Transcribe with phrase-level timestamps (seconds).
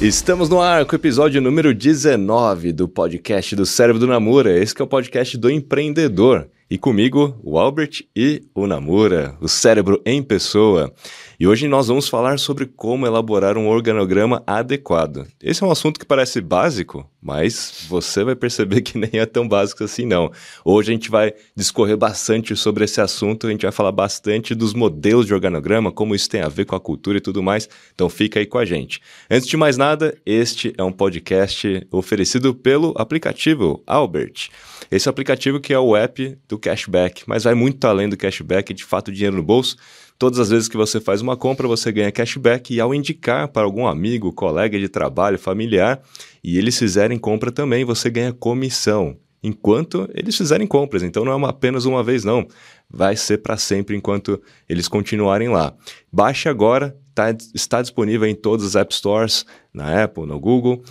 [0.00, 4.56] Estamos no ar com o episódio número 19 do podcast do Cérebro do Namura.
[4.56, 6.48] Esse é o podcast do empreendedor.
[6.70, 10.92] E comigo, o Albert e o Namura, o cérebro em pessoa.
[11.40, 15.26] E hoje nós vamos falar sobre como elaborar um organograma adequado.
[15.42, 19.48] Esse é um assunto que parece básico, mas você vai perceber que nem é tão
[19.48, 20.30] básico assim não.
[20.62, 24.74] Hoje a gente vai discorrer bastante sobre esse assunto, a gente vai falar bastante dos
[24.74, 27.66] modelos de organograma, como isso tem a ver com a cultura e tudo mais.
[27.94, 29.00] Então fica aí com a gente.
[29.30, 34.50] Antes de mais nada, este é um podcast oferecido pelo aplicativo Albert.
[34.90, 38.84] Esse aplicativo que é o app do cashback, mas vai muito além do cashback, de
[38.84, 39.76] fato dinheiro no bolso.
[40.18, 43.62] Todas as vezes que você faz uma compra, você ganha cashback e ao indicar para
[43.62, 46.02] algum amigo, colega de trabalho, familiar,
[46.42, 49.16] e eles fizerem compra também, você ganha comissão.
[49.40, 52.46] Enquanto eles fizerem compras, então não é uma, apenas uma vez, não.
[52.90, 55.72] Vai ser para sempre enquanto eles continuarem lá.
[56.12, 60.82] Baixe agora, tá, está disponível em todas as App Stores, na Apple, no Google.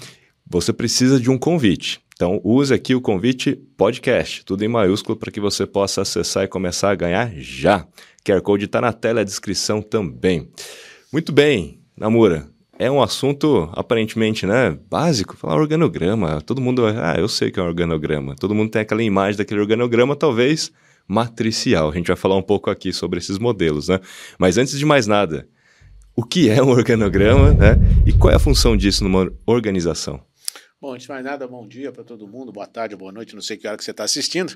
[0.50, 2.00] Você precisa de um convite.
[2.18, 6.48] Então, use aqui o convite podcast, tudo em maiúsculo, para que você possa acessar e
[6.48, 7.86] começar a ganhar já.
[8.26, 10.50] QR Code está na tela a descrição também.
[11.14, 12.48] Muito bem, Namura.
[12.80, 16.42] É um assunto aparentemente né, básico, falar organograma.
[16.42, 18.36] Todo mundo, ah, eu sei que é um organograma.
[18.36, 20.72] Todo mundo tem aquela imagem daquele organograma, talvez
[21.08, 21.92] matricial.
[21.92, 24.00] A gente vai falar um pouco aqui sobre esses modelos, né?
[24.40, 25.48] Mas antes de mais nada,
[26.16, 27.78] o que é um organograma, né?
[28.08, 30.20] E qual é a função disso numa organização?
[30.80, 33.42] Bom, antes de mais nada, bom dia para todo mundo, boa tarde, boa noite, não
[33.42, 34.56] sei que hora que você está assistindo.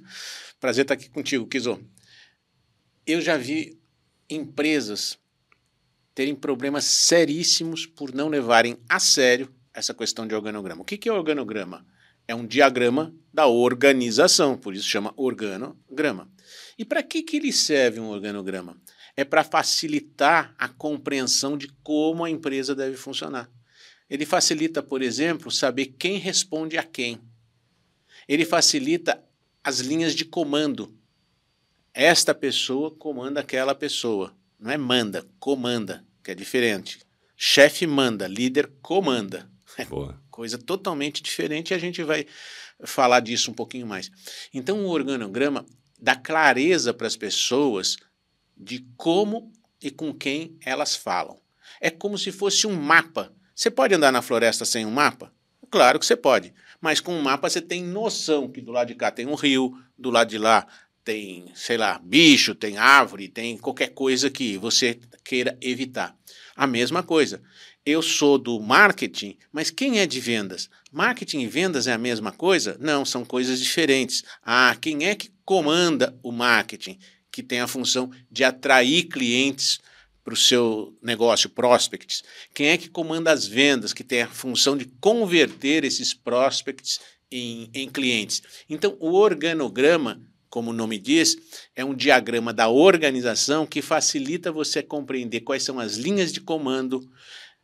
[0.59, 1.83] Prazer estar aqui contigo, Kizo.
[3.07, 3.81] Eu já vi
[4.29, 5.17] empresas
[6.13, 10.83] terem problemas seríssimos por não levarem a sério essa questão de organograma.
[10.83, 11.83] O que, que é organograma?
[12.27, 16.31] É um diagrama da organização, por isso chama organograma.
[16.77, 18.79] E para que, que ele serve um organograma?
[19.17, 23.49] É para facilitar a compreensão de como a empresa deve funcionar.
[24.11, 27.21] Ele facilita, por exemplo, saber quem responde a quem.
[28.27, 29.23] Ele facilita
[29.63, 30.93] as linhas de comando.
[31.93, 34.35] Esta pessoa comanda aquela pessoa.
[34.59, 36.99] Não é manda, comanda, que é diferente.
[37.37, 39.49] Chefe manda, líder comanda.
[39.87, 40.21] Boa.
[40.29, 42.27] Coisa totalmente diferente e a gente vai
[42.83, 44.11] falar disso um pouquinho mais.
[44.53, 45.65] Então, o organograma
[45.97, 47.95] dá clareza para as pessoas
[48.57, 51.39] de como e com quem elas falam.
[51.79, 55.31] É como se fosse um mapa você pode andar na floresta sem um mapa?
[55.69, 56.51] Claro que você pode.
[56.81, 59.77] Mas com um mapa você tem noção que do lado de cá tem um rio,
[59.95, 60.65] do lado de lá
[61.03, 66.17] tem, sei lá, bicho, tem árvore, tem qualquer coisa que você queira evitar.
[66.55, 67.39] A mesma coisa.
[67.85, 70.67] Eu sou do marketing, mas quem é de vendas?
[70.91, 72.75] Marketing e vendas é a mesma coisa?
[72.79, 74.23] Não, são coisas diferentes.
[74.43, 76.97] Ah, quem é que comanda o marketing?
[77.31, 79.79] Que tem a função de atrair clientes
[80.23, 82.23] para o seu negócio, prospects?
[82.53, 86.99] Quem é que comanda as vendas, que tem a função de converter esses prospects
[87.31, 88.41] em, em clientes?
[88.69, 91.37] Então, o organograma, como o nome diz,
[91.75, 97.01] é um diagrama da organização que facilita você compreender quais são as linhas de comando,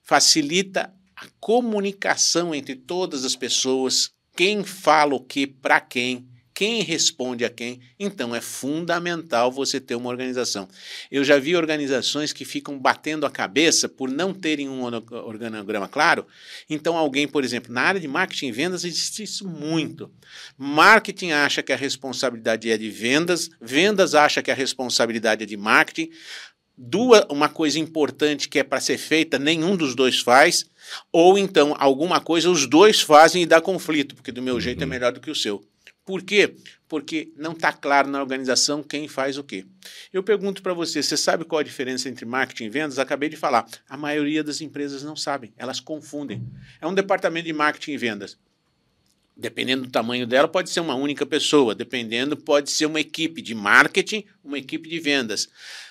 [0.04, 7.46] facilita a comunicação entre todas as pessoas, quem fala o que para quem quem responde
[7.46, 7.80] a quem.
[8.00, 10.68] Então é fundamental você ter uma organização.
[11.12, 16.26] Eu já vi organizações que ficam batendo a cabeça por não terem um organograma claro.
[16.68, 20.12] Então, alguém, por exemplo, na área de marketing e vendas existe isso muito.
[20.58, 25.56] Marketing acha que a responsabilidade é de vendas, vendas acha que a responsabilidade é de
[25.56, 26.10] marketing.
[26.76, 30.66] Duas, uma coisa importante que é para ser feita, nenhum dos dois faz,
[31.12, 34.60] ou então alguma coisa os dois fazem e dá conflito, porque do meu uhum.
[34.60, 35.64] jeito é melhor do que o seu.
[36.08, 36.56] Por quê?
[36.88, 39.66] Porque não está claro na organização quem faz o quê.
[40.14, 42.98] Eu pergunto para você, você sabe qual a diferença entre marketing e vendas?
[42.98, 43.68] Acabei de falar.
[43.90, 46.42] A maioria das empresas não sabem, elas confundem.
[46.80, 48.40] É um departamento de marketing e vendas.
[49.36, 53.54] Dependendo do tamanho dela, pode ser uma única pessoa, dependendo, pode ser uma equipe de
[53.54, 55.50] marketing, uma equipe de vendas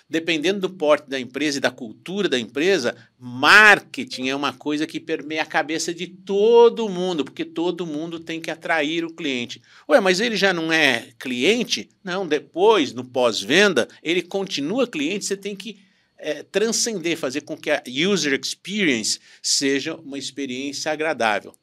[0.09, 5.01] dependendo do porte da empresa e da cultura da empresa, marketing é uma coisa que
[5.01, 9.61] permeia a cabeça de todo mundo, porque todo mundo tem que atrair o cliente.
[9.89, 11.89] Ué, mas ele já não é cliente?
[12.05, 15.79] Não, depois, no pós-venda, ele continua cliente, você tem que
[16.19, 21.55] é, transcender, fazer com que a user experience seja uma experiência agradável.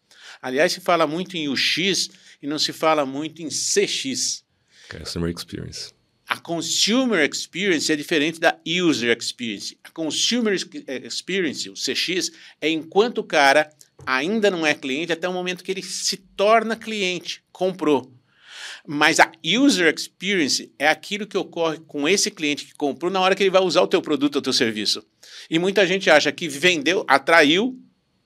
[0.42, 2.10] Aliás, se fala muito em UX
[2.42, 4.44] e não se fala muito em CX.
[4.90, 5.93] Customer Experience.
[6.28, 9.78] A consumer experience é diferente da user experience.
[9.84, 10.56] A consumer
[10.88, 12.32] eh, experience, o CX,
[12.62, 13.70] é enquanto o cara
[14.06, 18.12] ainda não é cliente até o momento que ele se torna cliente, comprou.
[18.86, 23.36] Mas a user experience é aquilo que ocorre com esse cliente que comprou na hora
[23.36, 25.04] que ele vai usar o teu produto ou teu serviço.
[25.50, 27.80] E muita gente acha que vendeu, atraiu,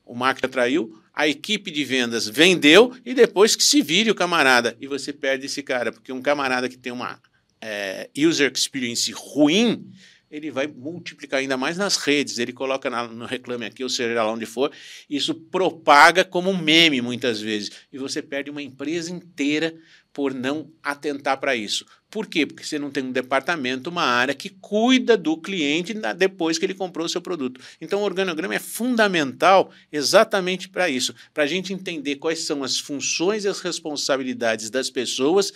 [0.03, 4.77] o marketing atraiu, a equipe de vendas vendeu e depois que se vire o camarada.
[4.79, 7.19] E você perde esse cara, porque um camarada que tem uma
[7.61, 9.91] é, user experience ruim,
[10.29, 12.37] ele vai multiplicar ainda mais nas redes.
[12.37, 14.71] Ele coloca na, no Reclame Aqui, ou seja lá onde for,
[15.09, 17.71] isso propaga como um meme muitas vezes.
[17.91, 19.73] E você perde uma empresa inteira
[20.11, 21.85] por não atentar para isso.
[22.09, 22.45] Por quê?
[22.45, 26.73] Porque você não tem um departamento, uma área que cuida do cliente depois que ele
[26.73, 27.61] comprou o seu produto.
[27.79, 32.79] Então, o organograma é fundamental exatamente para isso, para a gente entender quais são as
[32.79, 35.53] funções e as responsabilidades das pessoas,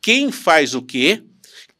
[0.00, 1.24] quem faz o quê,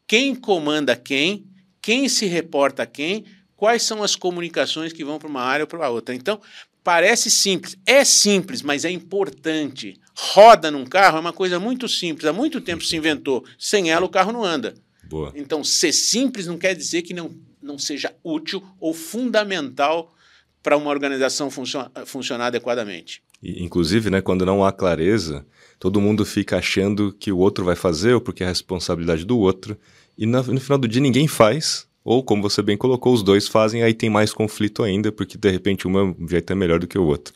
[0.07, 1.45] quem comanda quem
[1.87, 3.23] quem se reporta a quem,
[3.55, 6.13] quais são as comunicações que vão para uma área ou para outra.
[6.13, 6.41] Então,
[6.83, 9.97] parece simples, é simples, mas é importante.
[10.13, 13.45] Roda num carro é uma coisa muito simples, há muito tempo se inventou.
[13.57, 14.73] Sem ela o carro não anda.
[15.09, 15.31] Boa.
[15.33, 17.31] Então, ser simples não quer dizer que não,
[17.61, 20.13] não seja útil ou fundamental
[20.61, 23.23] para uma organização funcionar, funcionar adequadamente.
[23.41, 25.45] E, inclusive, né, quando não há clareza,
[25.79, 29.39] todo mundo fica achando que o outro vai fazer ou porque é a responsabilidade do
[29.39, 29.77] outro.
[30.17, 33.47] E no, no final do dia ninguém faz, ou como você bem colocou, os dois
[33.47, 36.97] fazem, aí tem mais conflito ainda, porque de repente um vai ter melhor do que
[36.97, 37.33] o outro.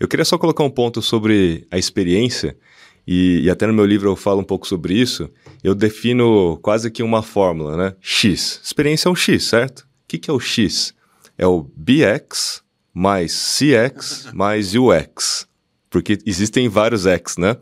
[0.00, 2.56] Eu queria só colocar um ponto sobre a experiência,
[3.06, 5.28] e, e, até no meu livro eu falo um pouco sobre isso.
[5.62, 7.94] Eu defino quase que uma fórmula, né?
[8.00, 8.60] X.
[8.64, 9.80] Experiência é o X, certo?
[9.80, 10.94] O que, que é o X?
[11.36, 12.62] É o BX
[12.94, 15.46] mais CX mais UX.
[15.90, 17.56] Porque existem vários X, né?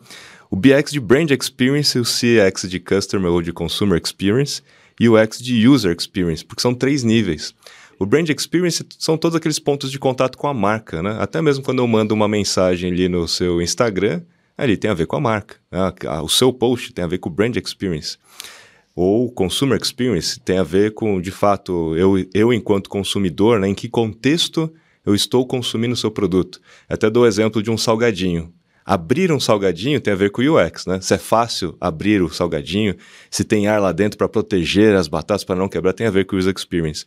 [0.53, 4.61] O BX de Brand Experience, o CX de Customer ou de Consumer Experience
[5.01, 7.55] e o X de User Experience, porque são três níveis.
[7.99, 11.17] O Brand Experience são todos aqueles pontos de contato com a marca, né?
[11.19, 14.21] Até mesmo quando eu mando uma mensagem ali no seu Instagram,
[14.55, 15.57] ali tem a ver com a marca.
[15.71, 15.79] Né?
[16.23, 18.19] O seu post tem a ver com o Brand Experience.
[18.95, 23.69] Ou Consumer Experience tem a ver com, de fato, eu, eu enquanto consumidor, né?
[23.69, 24.71] em que contexto
[25.07, 26.61] eu estou consumindo o seu produto.
[26.87, 28.53] Até dou o exemplo de um salgadinho.
[28.84, 31.00] Abrir um salgadinho tem a ver com o UX, né?
[31.00, 32.96] Se é fácil abrir o salgadinho,
[33.31, 36.26] se tem ar lá dentro para proteger as batatas para não quebrar, tem a ver
[36.26, 37.05] com o user experience.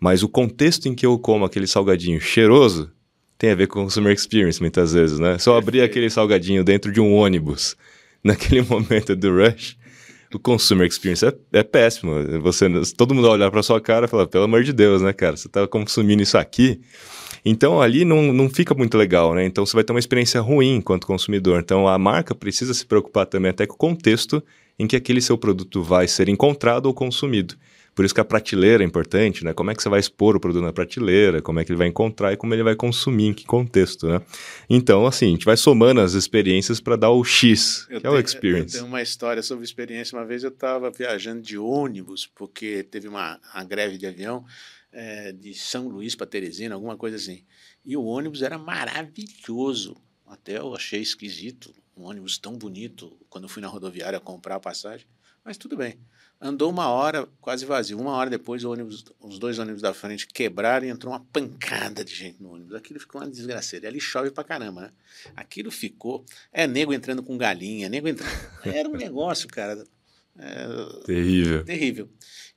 [0.00, 2.90] Mas o contexto em que eu como aquele salgadinho cheiroso
[3.36, 5.38] tem a ver com o consumer experience muitas vezes, né?
[5.38, 7.76] Se eu abrir aquele salgadinho dentro de um ônibus
[8.24, 9.76] naquele momento do rush,
[10.34, 12.40] o consumer experience é, é péssimo.
[12.40, 12.66] Você,
[12.96, 15.36] todo mundo olhar para sua cara e falar, pelo amor de Deus, né, cara?
[15.36, 16.80] Você está consumindo isso aqui
[17.44, 19.44] então ali não, não fica muito legal, né?
[19.44, 21.60] Então você vai ter uma experiência ruim enquanto consumidor.
[21.60, 24.42] Então a marca precisa se preocupar também até com o contexto
[24.78, 27.56] em que aquele seu produto vai ser encontrado ou consumido.
[27.98, 29.52] Por isso que a prateleira é importante, né?
[29.52, 31.88] Como é que você vai expor o produto na prateleira, como é que ele vai
[31.88, 34.20] encontrar e como ele vai consumir, em que contexto, né?
[34.70, 38.14] Então, assim, a gente vai somando as experiências para dar o X, eu que tenho,
[38.14, 38.76] é o experience.
[38.76, 40.16] Eu tenho uma história sobre experiência.
[40.16, 44.44] Uma vez eu estava viajando de ônibus, porque teve uma, uma greve de avião,
[44.98, 47.44] é, de São Luís para Teresina, alguma coisa assim.
[47.84, 49.96] E o ônibus era maravilhoso.
[50.26, 54.60] Até eu achei esquisito um ônibus tão bonito quando eu fui na rodoviária comprar a
[54.60, 55.06] passagem.
[55.44, 56.00] Mas tudo bem.
[56.40, 57.98] Andou uma hora, quase vazio.
[57.98, 62.14] Uma hora depois, ônibus, os dois ônibus da frente quebraram e entrou uma pancada de
[62.14, 62.74] gente no ônibus.
[62.74, 63.86] Aquilo ficou uma desgraceira.
[63.86, 64.92] E ali chove pra caramba, né?
[65.36, 66.24] Aquilo ficou.
[66.52, 68.32] É nego entrando com galinha, nego entrando.
[68.66, 69.84] Era um negócio, cara.
[70.38, 71.04] É...
[71.04, 71.64] Terrível.
[71.64, 72.08] Terrível.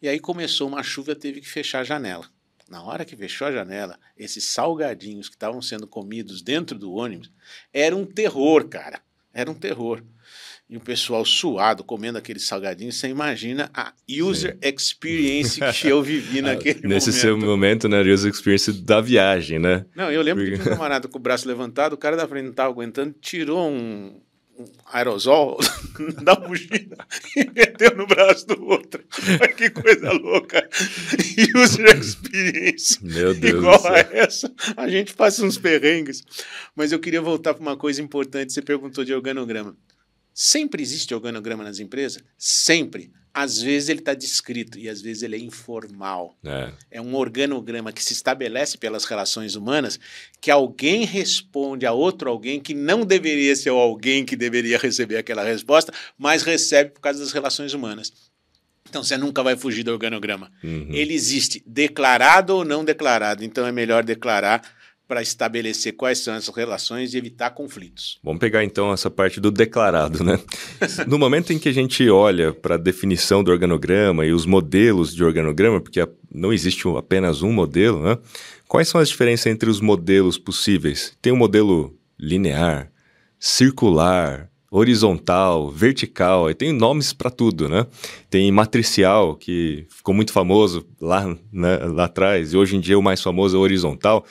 [0.02, 2.26] E aí começou uma chuva, teve que fechar a janela.
[2.70, 7.30] Na hora que fechou a janela, esses salgadinhos que estavam sendo comidos dentro do ônibus,
[7.74, 9.02] era um terror, cara.
[9.34, 10.02] Era um terror.
[10.70, 14.70] E o pessoal suado comendo aqueles salgadinhos, você imagina a user Sim.
[14.70, 17.06] experience que eu vivi naquele Nesse momento.
[17.08, 18.02] Nesse seu momento, né?
[18.02, 19.86] User experience da viagem, né?
[19.94, 20.56] Não, eu lembro Porque...
[20.56, 23.14] que tinha um camarada com o braço levantado, o cara da frente não estava aguentando,
[23.20, 24.18] tirou um,
[24.86, 25.58] aerosol
[26.24, 29.04] da mochila e meteu no braço do outro.
[29.58, 30.68] que coisa louca.
[31.56, 33.04] User experience.
[33.04, 34.54] Meu Deus igual a essa.
[34.78, 36.24] A gente passa uns perrengues.
[36.76, 38.54] Mas eu queria voltar para uma coisa importante.
[38.54, 39.76] Você perguntou de organograma.
[40.34, 42.24] Sempre existe organograma nas empresas?
[42.38, 43.12] Sempre.
[43.34, 46.36] Às vezes ele está descrito e às vezes ele é informal.
[46.44, 46.72] É.
[46.92, 50.00] é um organograma que se estabelece pelas relações humanas
[50.42, 55.18] que alguém responde a outro alguém que não deveria ser o alguém que deveria receber
[55.18, 58.12] aquela resposta, mas recebe por causa das relações humanas.
[58.90, 60.52] Então você nunca vai fugir do organograma.
[60.62, 60.90] Uhum.
[60.92, 63.44] Ele existe declarado ou não declarado.
[63.44, 64.62] Então é melhor declarar
[65.12, 68.18] para estabelecer quais são essas relações e evitar conflitos.
[68.24, 70.40] Vamos pegar então essa parte do declarado, né?
[71.06, 75.14] no momento em que a gente olha para a definição do organograma e os modelos
[75.14, 78.18] de organograma, porque não existe apenas um modelo, né?
[78.70, 81.12] Quais são as diferenças entre os modelos possíveis?
[81.22, 82.90] Tem o um modelo linear,
[83.38, 87.86] circular, horizontal, vertical, e tem nomes para tudo, né?
[88.30, 93.04] Tem matricial, que ficou muito famoso lá, né, lá atrás, e hoje em dia o
[93.04, 94.26] mais famoso é o horizontal.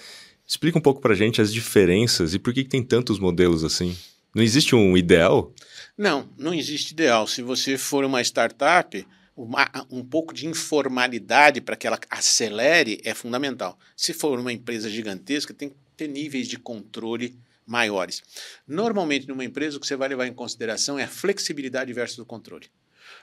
[0.51, 3.97] Explica um pouco para gente as diferenças e por que, que tem tantos modelos assim.
[4.35, 5.55] Não existe um ideal?
[5.97, 7.25] Não, não existe ideal.
[7.29, 13.15] Se você for uma startup, uma, um pouco de informalidade para que ela acelere é
[13.15, 13.79] fundamental.
[13.97, 18.21] Se for uma empresa gigantesca, tem que ter níveis de controle maiores.
[18.67, 22.27] Normalmente, numa empresa, o que você vai levar em consideração é a flexibilidade versus o
[22.27, 22.67] controle.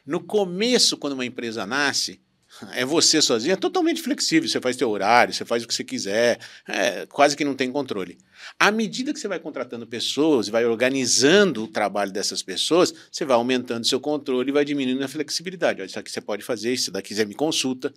[0.06, 2.22] No começo, quando uma empresa nasce,
[2.74, 4.48] é você sozinho, é totalmente flexível.
[4.48, 7.72] Você faz teu horário, você faz o que você quiser, é, quase que não tem
[7.72, 8.18] controle.
[8.60, 13.36] À medida que você vai contratando pessoas, vai organizando o trabalho dessas pessoas, você vai
[13.36, 15.82] aumentando seu controle e vai diminuindo a flexibilidade.
[15.82, 17.94] Olha, isso aqui você pode fazer, se daqui quiser me consulta.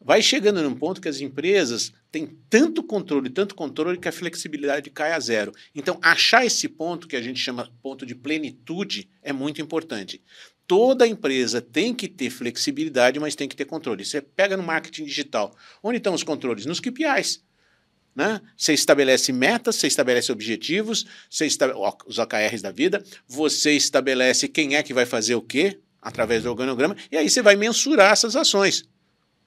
[0.00, 4.90] Vai chegando num ponto que as empresas têm tanto controle, tanto controle, que a flexibilidade
[4.90, 5.52] cai a zero.
[5.74, 10.22] Então, achar esse ponto, que a gente chama ponto de plenitude, é muito importante
[10.68, 14.04] toda empresa tem que ter flexibilidade, mas tem que ter controle.
[14.04, 15.56] Você pega no marketing digital.
[15.82, 16.66] Onde estão os controles?
[16.66, 17.42] Nos KPIs.
[18.14, 18.40] Né?
[18.56, 24.76] Você estabelece metas, você estabelece objetivos, você estabelece, os OKRs da vida, você estabelece quem
[24.76, 28.36] é que vai fazer o quê através do organograma, e aí você vai mensurar essas
[28.36, 28.88] ações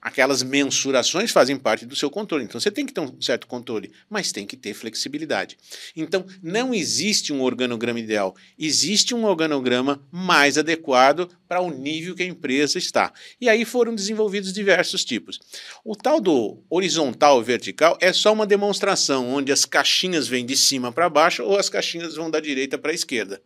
[0.01, 2.43] aquelas mensurações fazem parte do seu controle.
[2.43, 5.58] Então você tem que ter um certo controle, mas tem que ter flexibilidade.
[5.96, 12.24] Então não existe um organograma ideal, existe um organograma mais adequado para o nível que
[12.24, 13.13] a empresa está.
[13.39, 15.39] E aí foram desenvolvidos diversos tipos.
[15.84, 20.91] O tal do horizontal vertical é só uma demonstração onde as caixinhas vêm de cima
[20.91, 23.41] para baixo ou as caixinhas vão da direita para a esquerda.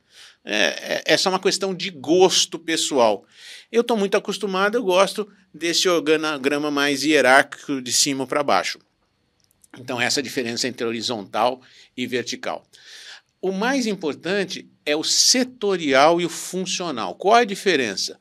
[0.46, 3.26] É, é, é só uma questão de gosto pessoal.
[3.72, 8.80] Eu estou muito acostumado, eu gosto desse organograma mais hierárquico de cima para baixo.
[9.78, 11.62] Então, essa é diferença entre horizontal
[11.98, 12.66] e vertical.
[13.42, 17.16] O mais importante é o setorial e o funcional.
[17.16, 18.20] Qual é a diferença?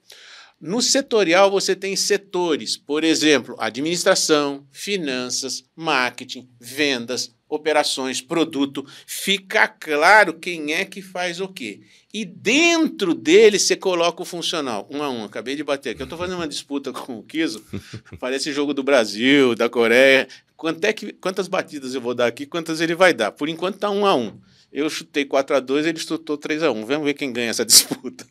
[0.60, 10.34] No setorial, você tem setores, por exemplo, administração, finanças, marketing, vendas, operações, produto, fica claro
[10.34, 11.80] quem é que faz o quê.
[12.12, 14.88] E dentro dele você coloca o funcional.
[14.90, 16.02] Um a um, acabei de bater aqui.
[16.02, 17.64] Eu estou fazendo uma disputa com o Kiso,
[18.20, 20.28] parece jogo do Brasil, da Coreia.
[20.56, 23.32] Quanto é que, quantas batidas eu vou dar aqui, quantas ele vai dar?
[23.32, 24.38] Por enquanto está um a um.
[24.72, 27.64] Eu chutei 4 a 2 ele chutou 3 a 1 Vamos ver quem ganha essa
[27.66, 28.26] disputa.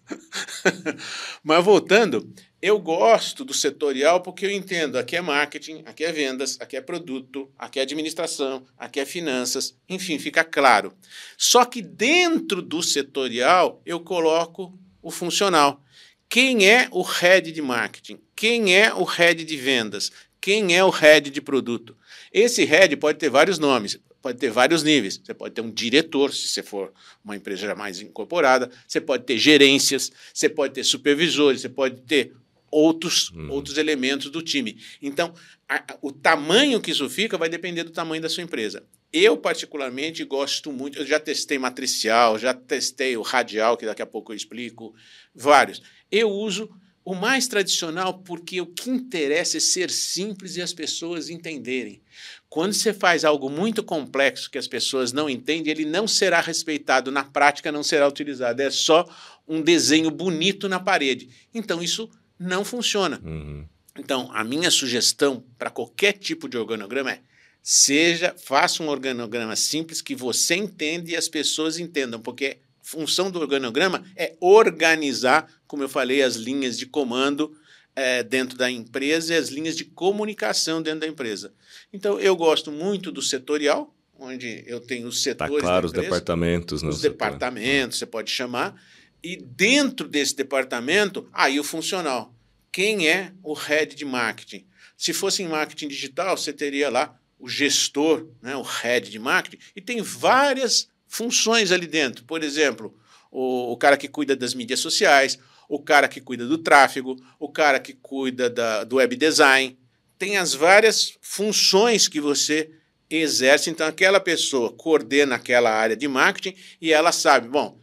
[1.42, 2.30] Mas voltando,
[2.63, 6.82] eu gosto do setorial porque eu entendo, aqui é marketing, aqui é vendas, aqui é
[6.82, 10.93] produto, aqui é administração, aqui é finanças, enfim, fica claro.
[11.38, 15.84] Só que dentro do setorial eu coloco o funcional.
[16.29, 18.17] Quem é o head de marketing?
[18.34, 20.10] Quem é o head de vendas?
[20.39, 21.98] Quem é o head de produto?
[22.32, 25.20] Esse head pode ter vários nomes pode ter vários níveis.
[25.22, 26.93] Você pode ter um diretor, se você for
[27.25, 32.00] uma empresa já mais incorporada, você pode ter gerências, você pode ter supervisores, você pode
[32.03, 32.34] ter
[32.74, 33.51] outros, uhum.
[33.51, 34.77] outros elementos do time.
[35.01, 35.34] Então,
[35.70, 38.84] a, o tamanho que isso fica vai depender do tamanho da sua empresa.
[39.12, 40.98] Eu, particularmente, gosto muito.
[40.98, 44.96] Eu já testei matricial, já testei o radial, que daqui a pouco eu explico,
[45.36, 45.82] vários.
[46.12, 46.70] Eu uso
[47.06, 52.01] o mais tradicional porque o que interessa é ser simples e as pessoas entenderem.
[52.50, 57.12] Quando você faz algo muito complexo que as pessoas não entendem, ele não será respeitado,
[57.12, 58.62] na prática não será utilizado.
[58.62, 59.08] É só
[59.48, 61.30] um desenho bonito na parede.
[61.53, 62.10] Então, isso
[62.44, 63.20] não funciona.
[63.24, 63.66] Uhum.
[63.98, 67.20] Então, a minha sugestão para qualquer tipo de organograma é
[67.62, 73.32] seja, faça um organograma simples que você entenda e as pessoas entendam, porque a função
[73.32, 77.56] do organograma é organizar, como eu falei, as linhas de comando
[77.96, 81.54] é, dentro da empresa e as linhas de comunicação dentro da empresa.
[81.94, 85.56] Então, eu gosto muito do setorial, onde eu tenho os tá setores.
[85.56, 86.84] Tá claro, os departamentos.
[86.84, 88.76] Os departamentos, você pode chamar.
[89.24, 92.33] E dentro desse departamento, aí o funcional.
[92.74, 94.65] Quem é o head de marketing?
[94.98, 99.63] Se fosse em marketing digital, você teria lá o gestor, né, o head de marketing,
[99.75, 102.25] e tem várias funções ali dentro.
[102.25, 102.98] Por exemplo,
[103.32, 105.38] o, o cara que cuida das mídias sociais,
[105.70, 109.77] o cara que cuida do tráfego, o cara que cuida da, do web design.
[110.18, 112.72] Tem as várias funções que você
[113.08, 113.70] exerce.
[113.70, 117.77] Então, aquela pessoa coordena aquela área de marketing e ela sabe, bom,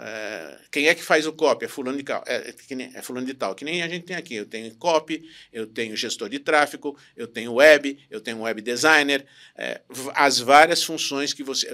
[0.00, 1.64] é, quem é que faz o copy?
[1.64, 2.22] É fulano de tal.
[2.24, 3.54] É, é, é, fulano de tal.
[3.54, 4.34] Que nem a gente tem aqui.
[4.34, 9.26] Eu tenho copy, eu tenho gestor de tráfego, eu tenho web, eu tenho web designer.
[9.56, 9.80] É,
[10.14, 11.68] as várias funções que você.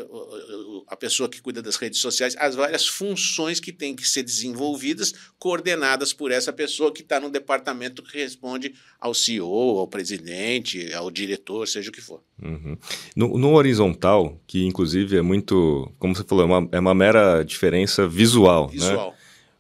[0.87, 5.13] A pessoa que cuida das redes sociais, as várias funções que têm que ser desenvolvidas,
[5.39, 11.11] coordenadas por essa pessoa que está no departamento que responde ao CEO, ao presidente, ao
[11.11, 12.23] diretor, seja o que for.
[12.43, 12.77] Uhum.
[13.15, 17.43] No, no, horizontal, que inclusive é muito, como você falou, é uma, é uma mera
[17.45, 18.69] diferença visual.
[18.69, 19.11] Visual.
[19.11, 19.15] Né?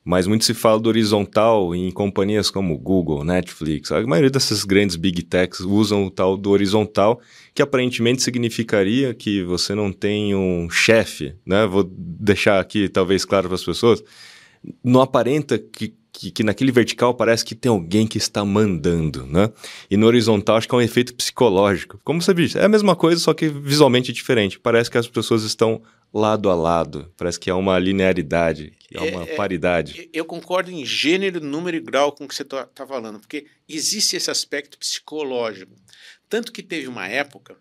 [0.05, 3.91] mas muito se fala do horizontal em companhias como Google, Netflix.
[3.91, 7.19] A maioria dessas grandes big techs usam o tal do horizontal,
[7.55, 11.67] que aparentemente significaria que você não tem um chefe, né?
[11.67, 14.05] Vou deixar aqui talvez claro para as pessoas.
[14.83, 19.51] Não aparenta que que, que, naquele vertical parece que tem alguém que está mandando, né?
[19.91, 21.99] E no horizontal acho que é um efeito psicológico.
[22.05, 24.61] Como você disse, é a mesma coisa, só que visualmente diferente.
[24.61, 25.83] Parece que as pessoas estão
[26.15, 27.13] lado a lado.
[27.17, 30.09] Parece que há uma linearidade, que há é, uma é, paridade.
[30.13, 33.47] Eu concordo em gênero, número e grau com o que você está tá falando, porque
[33.69, 35.75] existe esse aspecto psicológico.
[36.29, 37.57] Tanto que teve uma época,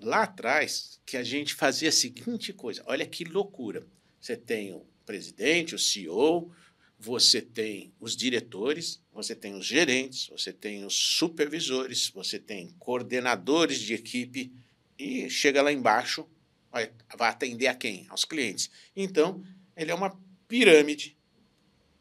[0.00, 3.86] lá atrás, que a gente fazia a seguinte coisa: olha que loucura.
[4.18, 6.50] Você tem o presidente, o CEO,
[6.98, 13.80] você tem os diretores, você tem os gerentes, você tem os supervisores, você tem coordenadores
[13.80, 14.52] de equipe
[14.98, 16.26] e chega lá embaixo,
[16.70, 18.06] vai, vai atender a quem?
[18.08, 18.70] Aos clientes.
[18.94, 19.42] Então,
[19.76, 21.16] ele é uma pirâmide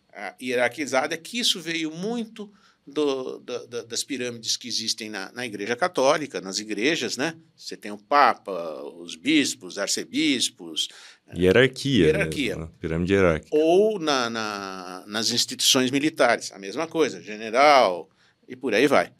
[0.09, 2.51] uh, hierarquizada, que isso veio muito
[2.85, 7.35] do, do, das pirâmides que existem na, na Igreja Católica, nas igrejas, né?
[7.55, 8.51] Você tem o Papa,
[8.97, 10.87] os bispos, arcebispos.
[11.35, 12.07] Hierarquia.
[12.07, 12.55] Hierarquia.
[12.55, 12.71] Mesmo, né?
[12.79, 13.55] pirâmide hierárquica.
[13.55, 18.09] Ou na, na, nas instituições militares, a mesma coisa, general
[18.47, 19.13] e por aí vai.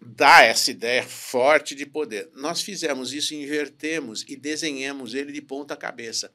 [0.00, 2.30] Dá essa ideia forte de poder.
[2.34, 6.32] Nós fizemos isso, invertemos e desenhamos ele de ponta cabeça.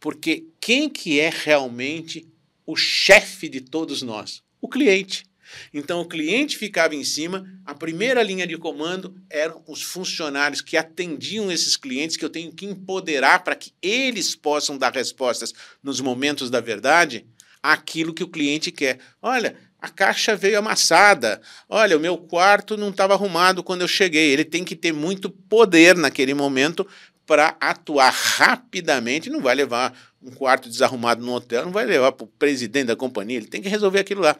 [0.00, 2.26] Porque quem que é realmente
[2.66, 4.42] o chefe de todos nós?
[4.60, 5.24] O cliente.
[5.72, 10.76] Então o cliente ficava em cima, a primeira linha de comando eram os funcionários que
[10.76, 16.00] atendiam esses clientes, que eu tenho que empoderar para que eles possam dar respostas nos
[16.00, 17.26] momentos da verdade
[17.62, 18.98] àquilo que o cliente quer.
[19.22, 21.42] Olha, a caixa veio amassada.
[21.68, 24.30] Olha, o meu quarto não estava arrumado quando eu cheguei.
[24.30, 26.86] Ele tem que ter muito poder naquele momento
[27.26, 29.28] para atuar rapidamente.
[29.28, 32.96] Não vai levar um quarto desarrumado no hotel, não vai levar para o presidente da
[32.96, 34.34] companhia, ele tem que resolver aquilo lá.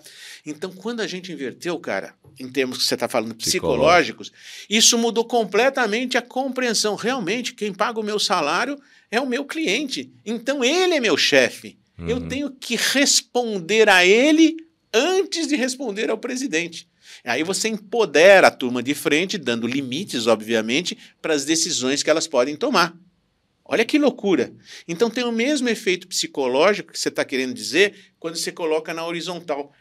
[0.46, 4.32] Então, quando a gente inverteu, cara, em termos que você está falando psicológicos,
[4.70, 6.94] isso mudou completamente a compreensão.
[6.94, 10.10] Realmente, quem paga o meu salário é o meu cliente.
[10.24, 11.76] Então, ele é meu chefe.
[11.98, 12.08] Uhum.
[12.08, 14.57] Eu tenho que responder a ele
[14.94, 16.88] antes de responder ao presidente.
[17.24, 22.28] Aí você empodera a turma de frente, dando limites, obviamente, para as decisões que elas
[22.28, 22.96] podem tomar.
[23.64, 24.54] Olha que loucura.
[24.87, 29.04] Então tem o mesmo efeito psicológico que você está querendo dizer quando você coloca na
[29.04, 29.72] horizontal.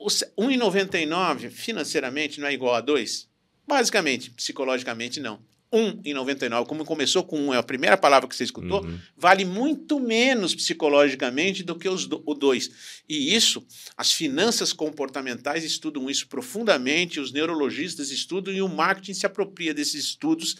[0.00, 3.28] 1,99 financeiramente não é igual a 2?
[3.66, 5.40] Basicamente, psicologicamente não.
[5.72, 8.98] 1,99, como começou com 1, é a primeira palavra que você escutou, uhum.
[9.16, 13.02] vale muito menos psicologicamente do que os do, o 2.
[13.08, 13.64] E isso,
[13.96, 20.04] as finanças comportamentais estudam isso profundamente, os neurologistas estudam e o marketing se apropria desses
[20.04, 20.56] estudos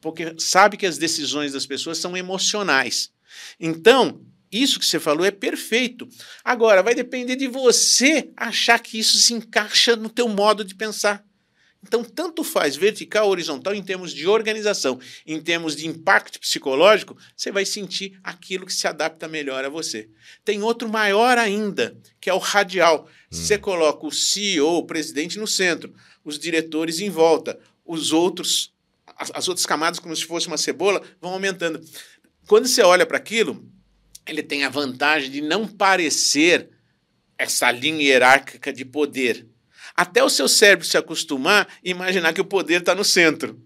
[0.00, 3.10] porque sabe que as decisões das pessoas são emocionais.
[3.58, 6.08] Então, isso que você falou é perfeito.
[6.44, 11.24] Agora, vai depender de você achar que isso se encaixa no teu modo de pensar.
[11.84, 17.16] Então, tanto faz vertical ou horizontal em termos de organização, em termos de impacto psicológico,
[17.36, 20.08] você vai sentir aquilo que se adapta melhor a você.
[20.44, 23.06] Tem outro maior ainda, que é o radial.
[23.06, 23.08] Hum.
[23.30, 25.92] Você coloca o CEO, o presidente, no centro,
[26.24, 28.72] os diretores em volta, os outros
[29.16, 31.80] as, as outras camadas, como se fosse uma cebola, vão aumentando.
[32.46, 33.64] Quando você olha para aquilo,
[34.26, 36.70] ele tem a vantagem de não parecer
[37.38, 39.46] essa linha hierárquica de poder.
[39.94, 43.60] Até o seu cérebro se acostumar e imaginar que o poder está no centro.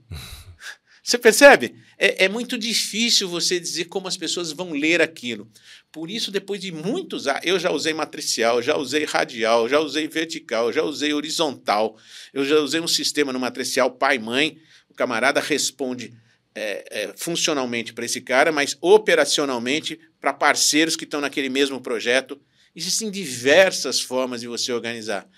[1.03, 1.77] Você percebe?
[1.97, 5.49] É, é, muito difícil você dizer como as pessoas vão ler aquilo.
[5.93, 10.09] Por isso, depois de muitos anos, eu já usei matricial, já usei radial, já usei
[10.09, 11.97] vertical, já usei horizontal,
[12.35, 14.59] eu já usei um sistema no matricial pai-mãe,
[14.97, 16.13] camarada responde
[16.55, 22.41] é, é, funcionalmente para esse cara, mas operacionalmente para parceiros que estão naquele mesmo projeto.
[22.75, 25.29] Existem diversas formas de você organizar.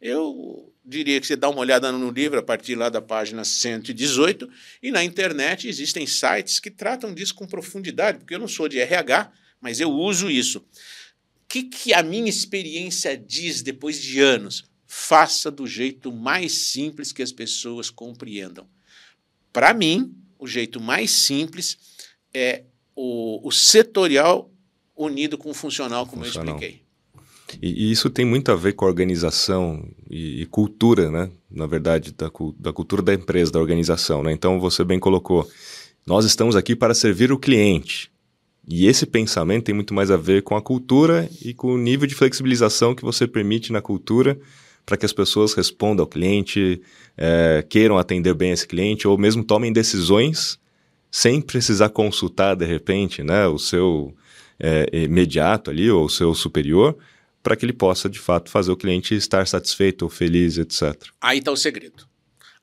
[0.00, 4.48] Eu diria que você dá uma olhada no livro a partir lá da página 118
[4.82, 8.78] e na internet existem sites que tratam disso com profundidade, porque eu não sou de
[8.78, 10.58] RH, mas eu uso isso.
[10.58, 10.64] O
[11.48, 14.64] que, que a minha experiência diz depois de anos?
[14.86, 18.66] Faça do jeito mais simples que as pessoas compreendam.
[19.52, 21.76] Para mim, o jeito mais simples
[22.32, 24.50] é o, o setorial
[24.96, 26.54] unido com o funcional, como funcional.
[26.54, 26.87] eu expliquei.
[27.62, 31.30] E, e, isso tem muito a ver com a organização e, e cultura, né?
[31.50, 34.32] Na verdade, da, da, cultura da empresa, da organização, né?
[34.32, 35.48] Então, você bem colocou,
[36.06, 38.10] nós estamos aqui para servir o cliente.
[38.66, 42.06] E esse pensamento tem muito mais a ver com a cultura e com o nível
[42.06, 44.38] de flexibilização que você permite na cultura
[44.84, 46.80] para que as pessoas respondam ao cliente,
[47.16, 50.58] é, queiram atender bem esse cliente ou mesmo tomem decisões
[51.10, 54.14] sem precisar consultar de repente, né, o seu
[54.58, 56.96] é, imediato ali, ou o seu superior,
[57.48, 61.02] para que ele possa, de fato, fazer o cliente estar satisfeito ou feliz, etc.
[61.18, 62.06] Aí está o segredo.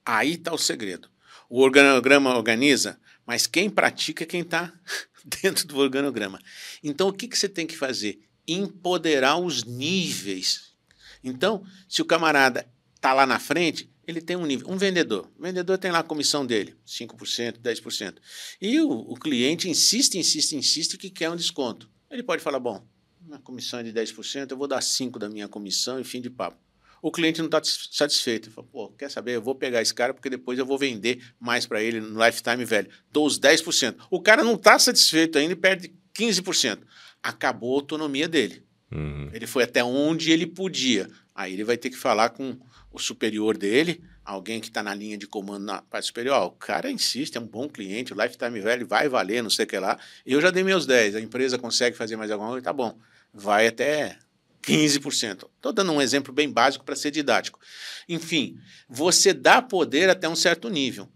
[0.06, 1.10] Aí está o segredo.
[1.50, 4.72] O organograma organiza, mas quem pratica é quem está
[5.42, 6.40] dentro do organograma.
[6.84, 8.20] Então, o que, que você tem que fazer?
[8.48, 10.76] Empoderar os níveis.
[11.24, 14.70] Então, se o camarada está lá na frente, ele tem um nível.
[14.70, 15.32] Um vendedor.
[15.36, 18.18] O vendedor tem lá a comissão dele, 5%, 10%.
[18.62, 21.90] E o, o cliente insiste, insiste, insiste que quer um desconto.
[22.12, 22.88] Ele pode falar: bom,
[23.26, 26.30] minha comissão é de 10%, eu vou dar 5% da minha comissão e fim de
[26.30, 26.58] papo.
[27.02, 28.48] O cliente não está satisfeito.
[28.48, 29.36] Ele fala, pô, quer saber?
[29.36, 32.66] Eu vou pegar esse cara porque depois eu vou vender mais para ele no lifetime
[32.66, 32.90] velho.
[33.12, 33.96] Dou os 10%.
[34.10, 36.80] O cara não está satisfeito ainda e perde 15%.
[37.22, 38.64] Acabou a autonomia dele.
[38.92, 39.30] Uhum.
[39.34, 41.08] Ele foi até onde ele podia.
[41.36, 42.58] Aí ele vai ter que falar com
[42.92, 46.46] o superior dele, alguém que está na linha de comando na parte superior.
[46.46, 49.68] O cara insiste, é um bom cliente, o lifetime velho vai valer, não sei o
[49.68, 50.00] que lá.
[50.26, 52.98] Eu já dei meus 10, a empresa consegue fazer mais alguma coisa, tá bom.
[53.38, 54.18] Vai até
[54.64, 55.50] 15%.
[55.56, 57.60] Estou dando um exemplo bem básico para ser didático.
[58.08, 61.10] Enfim, você dá poder até um certo nível.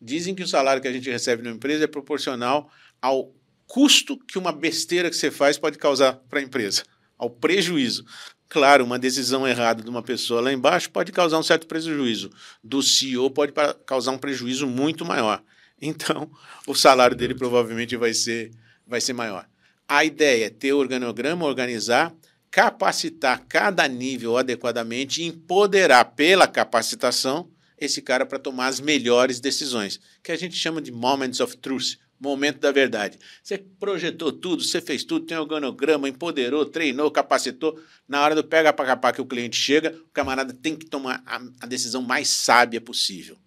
[0.00, 2.70] Dizem que o salário que a gente recebe numa empresa é proporcional
[3.02, 3.34] ao
[3.66, 6.84] custo que uma besteira que você faz pode causar para a empresa,
[7.18, 8.04] ao prejuízo.
[8.48, 12.30] Claro, uma decisão errada de uma pessoa lá embaixo pode causar um certo prejuízo.
[12.62, 13.52] Do CEO pode
[13.84, 15.42] causar um prejuízo muito maior.
[15.82, 16.30] Então,
[16.66, 18.52] o salário dele provavelmente vai ser,
[18.86, 19.46] vai ser maior.
[19.88, 22.14] A ideia é ter organograma, organizar,
[22.50, 29.98] capacitar cada nível adequadamente e empoderar pela capacitação esse cara para tomar as melhores decisões,
[30.22, 33.18] que a gente chama de moments of truth, momento da verdade.
[33.42, 37.80] Você projetou tudo, você fez tudo, tem organograma, empoderou, treinou, capacitou.
[38.06, 41.22] Na hora do pega para capar que o cliente chega, o camarada tem que tomar
[41.24, 43.38] a, a decisão mais sábia possível.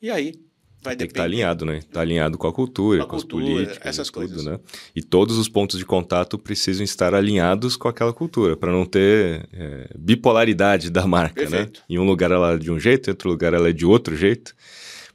[0.00, 0.34] E aí
[0.82, 1.78] vai tem que estar tá alinhado, né?
[1.78, 4.44] Está alinhado com a cultura, com, a com cultura, as políticas, essas tudo, coisas.
[4.44, 4.58] né?
[4.94, 9.48] E todos os pontos de contato precisam estar alinhados com aquela cultura, para não ter
[9.52, 11.50] é, bipolaridade da marca, né?
[11.50, 11.80] Perfeito.
[11.80, 11.84] né?
[11.90, 14.16] Em um lugar ela é de um jeito, em outro lugar ela é de outro
[14.16, 14.54] jeito.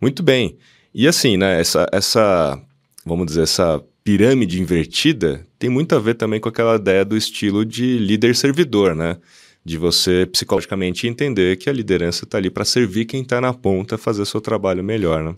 [0.02, 0.58] Muito bem.
[0.94, 1.60] E assim, né?
[1.60, 2.62] Essa, essa
[3.06, 7.66] vamos dizer, essa pirâmide invertida tem muito a ver também com aquela ideia do estilo
[7.66, 9.18] de líder-servidor, né?
[9.66, 13.98] De você psicologicamente entender que a liderança está ali para servir quem está na ponta,
[13.98, 15.36] fazer seu trabalho melhor, né?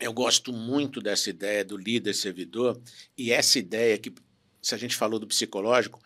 [0.00, 2.80] Eu gosto muito dessa ideia do líder-servidor
[3.16, 4.12] e essa ideia que,
[4.62, 6.00] se a gente falou do psicológico,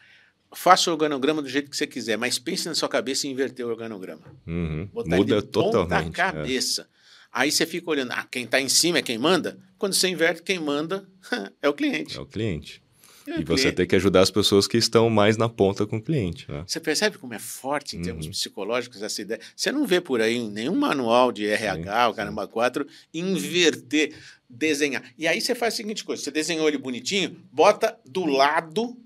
[0.54, 3.66] faça o organograma do jeito que você quiser, mas pense na sua cabeça em inverter
[3.66, 4.22] o organograma.
[4.46, 4.88] Uhum.
[4.92, 6.04] Muda totalmente.
[6.04, 6.10] Ponta é.
[6.10, 6.82] cabeça.
[6.82, 7.02] É.
[7.32, 9.58] Aí você fica olhando, ah, quem está em cima é quem manda.
[9.78, 11.08] Quando você inverte, quem manda
[11.62, 12.16] é o cliente.
[12.16, 12.82] É o cliente.
[13.26, 16.50] E você tem que ajudar as pessoas que estão mais na ponta com o cliente.
[16.50, 16.64] Né?
[16.66, 18.04] Você percebe como é forte em uhum.
[18.04, 19.40] termos psicológicos essa ideia?
[19.54, 24.14] Você não vê por aí nenhum manual de RH, sim, o Caramba 4, inverter,
[24.48, 25.02] desenhar.
[25.16, 28.96] E aí você faz a seguinte coisa: você desenhou ele bonitinho, bota do lado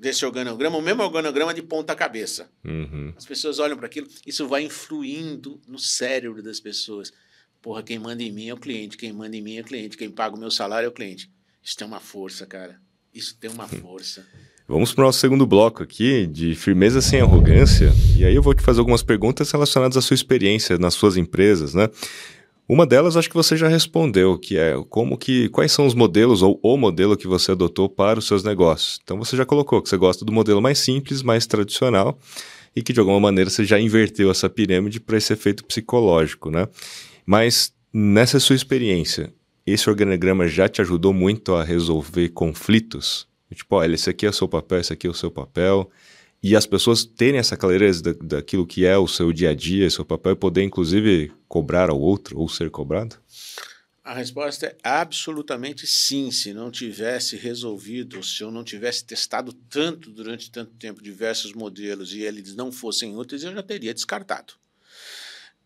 [0.00, 2.50] desse organograma, o mesmo organograma de ponta cabeça.
[2.64, 3.12] Uhum.
[3.16, 7.12] As pessoas olham para aquilo, isso vai influindo no cérebro das pessoas.
[7.60, 9.98] Porra, quem manda em mim é o cliente, quem manda em mim é o cliente,
[9.98, 11.30] quem paga o meu salário é o cliente.
[11.62, 12.80] Isso tem uma força, cara.
[13.14, 14.24] Isso tem uma força.
[14.68, 17.92] Vamos para o nosso segundo bloco aqui, de firmeza sem arrogância.
[18.16, 21.74] E aí eu vou te fazer algumas perguntas relacionadas à sua experiência nas suas empresas,
[21.74, 21.88] né?
[22.68, 26.40] Uma delas acho que você já respondeu, que é como que quais são os modelos
[26.40, 29.00] ou o modelo que você adotou para os seus negócios.
[29.02, 32.16] Então você já colocou que você gosta do modelo mais simples, mais tradicional
[32.76, 36.68] e que de alguma maneira você já inverteu essa pirâmide para esse efeito psicológico, né?
[37.26, 39.32] Mas nessa sua experiência,
[39.72, 43.28] esse organograma já te ajudou muito a resolver conflitos?
[43.54, 45.90] Tipo, olha, esse aqui é o seu papel, esse aqui é o seu papel.
[46.42, 49.90] E as pessoas terem essa clareza da, daquilo que é o seu dia a dia,
[49.90, 53.16] seu papel, e poder inclusive cobrar ao outro ou ser cobrado?
[54.02, 56.30] A resposta é absolutamente sim.
[56.30, 62.14] Se não tivesse resolvido, se eu não tivesse testado tanto durante tanto tempo diversos modelos
[62.14, 64.54] e eles não fossem úteis, eu já teria descartado.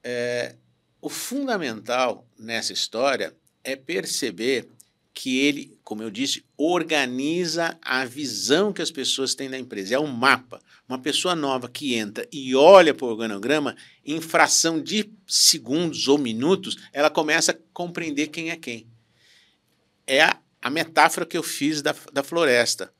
[0.02, 0.56] É,
[1.00, 4.68] o fundamental nessa história é perceber
[5.14, 9.94] que ele, como eu disse, organiza a visão que as pessoas têm da empresa.
[9.94, 10.60] É um mapa.
[10.88, 16.18] Uma pessoa nova que entra e olha para o organograma, em fração de segundos ou
[16.18, 18.86] minutos, ela começa a compreender quem é quem.
[20.06, 22.92] É a, a metáfora que eu fiz da, da floresta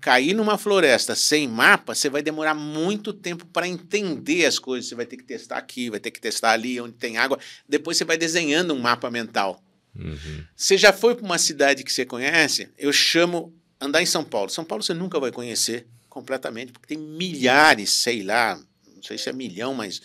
[0.00, 4.88] cair numa floresta sem mapa, você vai demorar muito tempo para entender as coisas.
[4.88, 7.38] Você vai ter que testar aqui, vai ter que testar ali, onde tem água.
[7.68, 9.62] Depois você vai desenhando um mapa mental.
[9.98, 10.44] Uhum.
[10.54, 12.68] Você já foi para uma cidade que você conhece?
[12.78, 14.50] Eu chamo andar em São Paulo.
[14.50, 18.58] São Paulo você nunca vai conhecer completamente, porque tem milhares, sei lá,
[18.94, 20.00] não sei se é milhão, mas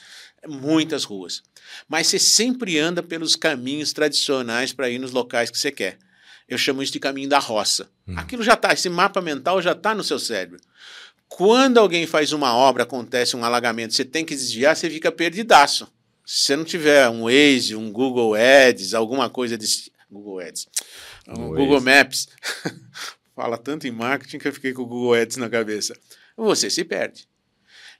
[0.47, 1.41] muitas ruas.
[1.87, 5.97] Mas você sempre anda pelos caminhos tradicionais para ir nos locais que você quer.
[6.47, 7.89] Eu chamo isso de caminho da roça.
[8.05, 8.15] Hum.
[8.17, 10.59] Aquilo já está, esse mapa mental já está no seu cérebro.
[11.29, 15.87] Quando alguém faz uma obra, acontece um alagamento, você tem que desviar, você fica perdidaço.
[16.25, 19.91] Se você não tiver um Waze, um Google Ads, alguma coisa desse.
[20.09, 20.67] Google Ads.
[21.27, 22.27] Um Google Maps.
[23.33, 25.97] Fala tanto em marketing que eu fiquei com o Google Ads na cabeça.
[26.35, 27.27] Você se perde.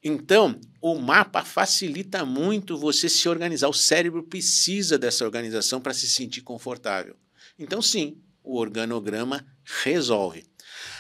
[0.04, 3.70] Então, o mapa facilita muito você se organizar.
[3.70, 7.16] O cérebro precisa dessa organização para se sentir confortável.
[7.58, 9.46] Então, sim, o organograma
[9.84, 10.46] resolve.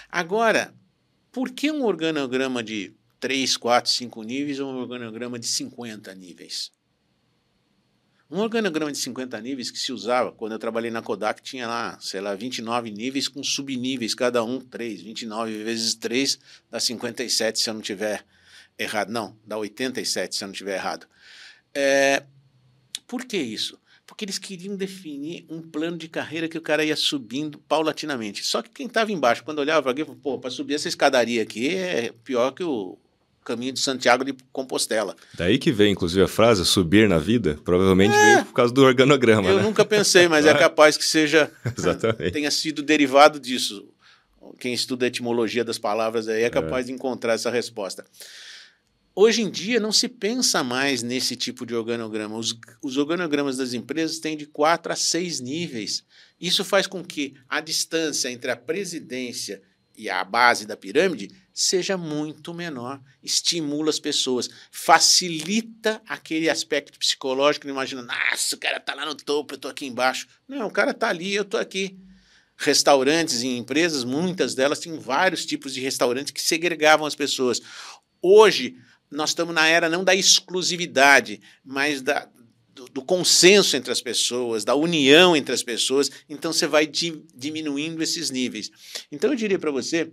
[0.09, 0.73] Agora,
[1.31, 6.71] por que um organograma de 3, 4, 5 níveis ou um organograma de 50 níveis?
[8.31, 11.99] Um organograma de 50 níveis que se usava, quando eu trabalhei na Kodak, tinha lá,
[11.99, 15.01] sei lá, 29 níveis com subníveis, cada um 3.
[15.01, 16.39] 29 vezes 3
[16.69, 18.23] dá 57, se eu não tiver
[18.79, 19.09] errado.
[19.09, 21.05] Não, dá 87 se eu não estiver errado.
[21.73, 22.23] É,
[23.05, 23.77] por que isso?
[24.05, 28.45] Porque eles queriam definir um plano de carreira que o cara ia subindo paulatinamente.
[28.45, 31.75] Só que quem estava embaixo, quando olhava para aqui, pô, para subir essa escadaria aqui
[31.75, 32.97] é pior que o
[33.43, 35.15] caminho de Santiago de Compostela.
[35.33, 38.81] Daí que vem, inclusive, a frase subir na vida, provavelmente é, veio por causa do
[38.81, 39.49] organograma.
[39.49, 39.63] Eu né?
[39.63, 41.51] nunca pensei, mas é capaz que seja
[42.31, 43.87] tenha sido derivado disso.
[44.59, 46.49] Quem estuda a etimologia das palavras aí é, é.
[46.49, 46.87] capaz é.
[46.87, 48.05] de encontrar essa resposta.
[49.13, 52.37] Hoje em dia não se pensa mais nesse tipo de organograma.
[52.37, 56.03] Os, os organogramas das empresas têm de quatro a seis níveis.
[56.39, 59.61] Isso faz com que a distância entre a presidência
[59.95, 67.67] e a base da pirâmide seja muito menor, estimula as pessoas, facilita aquele aspecto psicológico,
[67.67, 70.27] imagina, nossa, o cara está lá no topo, eu estou aqui embaixo.
[70.47, 71.97] Não, o cara está ali, eu estou aqui.
[72.57, 77.59] Restaurantes e empresas, muitas delas têm vários tipos de restaurantes que segregavam as pessoas.
[78.21, 78.77] Hoje,
[79.09, 82.29] nós estamos na era não da exclusividade, mas da,
[82.93, 86.09] do, consenso entre as pessoas, da união entre as pessoas.
[86.29, 88.69] Então você vai di, diminuindo esses níveis.
[89.11, 90.11] Então eu diria para você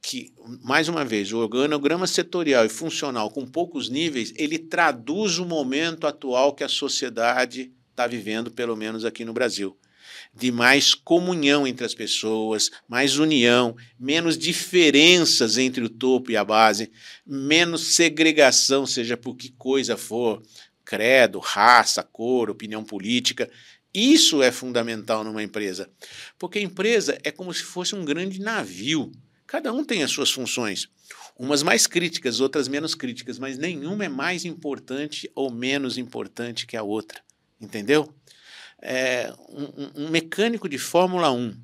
[0.00, 5.44] que, mais uma vez, o organograma setorial e funcional com poucos níveis, ele traduz o
[5.44, 9.76] momento atual que a sociedade está vivendo, pelo menos aqui no Brasil
[10.34, 16.44] de mais comunhão entre as pessoas, mais união, menos diferenças entre o topo e a
[16.44, 16.90] base,
[17.26, 20.42] menos segregação, seja por que coisa for,
[20.88, 23.50] credo, raça, cor, opinião política.
[23.92, 25.90] Isso é fundamental numa empresa,
[26.38, 29.12] porque a empresa é como se fosse um grande navio.
[29.46, 30.88] Cada um tem as suas funções,
[31.38, 36.76] umas mais críticas, outras menos críticas, mas nenhuma é mais importante ou menos importante que
[36.76, 37.20] a outra.
[37.60, 38.14] Entendeu?
[38.80, 41.56] é, um, um mecânico de Fórmula 1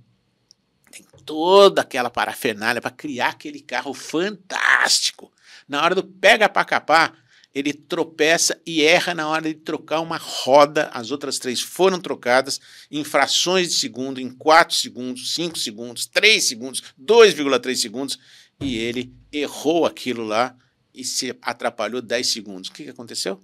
[0.91, 5.33] tem toda aquela parafernália para criar aquele carro fantástico.
[5.69, 7.17] Na hora do pega para capar,
[7.55, 10.91] ele tropeça e erra na hora de trocar uma roda.
[10.93, 16.43] As outras três foram trocadas em frações de segundo, em 4 segundos, 5 segundos, 3
[16.43, 18.19] segundos, 2,3 segundos.
[18.61, 20.57] E ele errou aquilo lá
[20.93, 22.71] e se atrapalhou 10 segundos.
[22.71, 23.41] O que, aconteceu?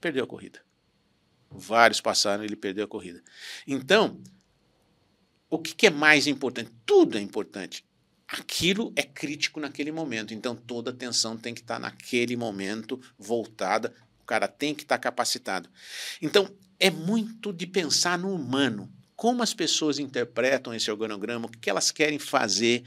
[0.00, 0.60] Perdeu a corrida.
[1.50, 3.20] Vários passaram e ele perdeu a corrida.
[3.66, 4.20] Então,
[5.48, 6.70] o que é mais importante?
[6.86, 7.84] Tudo é importante.
[8.30, 10.32] Aquilo é crítico naquele momento.
[10.32, 13.92] Então, toda atenção tem que estar naquele momento voltada.
[14.22, 15.68] O cara tem que estar capacitado.
[16.22, 21.68] Então, é muito de pensar no humano como as pessoas interpretam esse organograma, o que
[21.68, 22.84] elas querem fazer,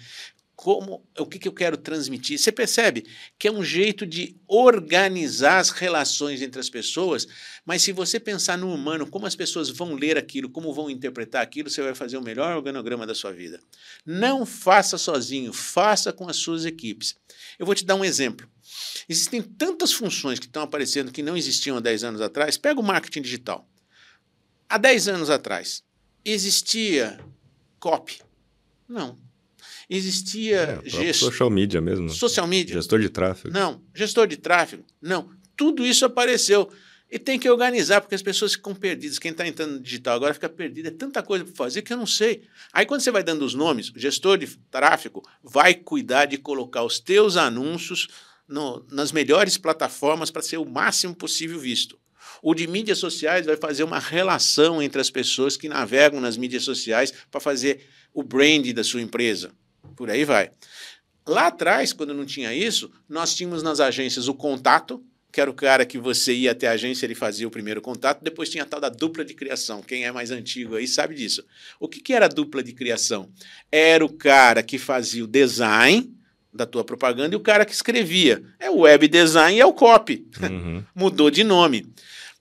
[0.55, 2.37] como o que, que, eu quero transmitir.
[2.37, 3.05] Você percebe
[3.39, 7.27] que é um jeito de organizar as relações entre as pessoas,
[7.65, 11.41] mas se você pensar no humano, como as pessoas vão ler aquilo, como vão interpretar
[11.41, 13.59] aquilo, você vai fazer o melhor organograma da sua vida.
[14.05, 17.15] Não faça sozinho, faça com as suas equipes.
[17.57, 18.47] Eu vou te dar um exemplo.
[19.09, 22.57] Existem tantas funções que estão aparecendo que não existiam há 10 anos atrás.
[22.57, 23.67] Pega o marketing digital.
[24.69, 25.83] Há 10 anos atrás,
[26.23, 27.19] existia
[27.79, 28.21] copy?
[28.87, 29.17] Não,
[29.95, 32.09] Existia é, gestor, social media mesmo.
[32.09, 32.73] Social media.
[32.73, 33.53] Gestor de tráfego.
[33.53, 34.83] Não, gestor de tráfego.
[34.99, 35.29] Não.
[35.55, 36.67] Tudo isso apareceu.
[37.11, 39.19] E tem que organizar, porque as pessoas ficam perdidas.
[39.19, 40.87] Quem está entrando no digital agora fica perdido.
[40.87, 42.41] É tanta coisa para fazer que eu não sei.
[42.73, 46.83] Aí, quando você vai dando os nomes, o gestor de tráfego vai cuidar de colocar
[46.83, 48.07] os teus anúncios
[48.47, 51.99] no, nas melhores plataformas para ser o máximo possível visto.
[52.41, 56.63] O de mídias sociais vai fazer uma relação entre as pessoas que navegam nas mídias
[56.63, 59.51] sociais para fazer o brand da sua empresa.
[59.95, 60.51] Por aí vai.
[61.25, 65.53] Lá atrás, quando não tinha isso, nós tínhamos nas agências o contato, que era o
[65.53, 68.67] cara que você ia até a agência, ele fazia o primeiro contato, depois tinha a
[68.67, 69.81] tal da dupla de criação.
[69.81, 71.43] Quem é mais antigo aí sabe disso.
[71.79, 73.29] O que, que era a dupla de criação?
[73.71, 76.13] Era o cara que fazia o design
[76.53, 78.43] da tua propaganda e o cara que escrevia.
[78.59, 80.27] É o web design e é o copy.
[80.39, 80.83] Uhum.
[80.93, 81.87] Mudou de nome.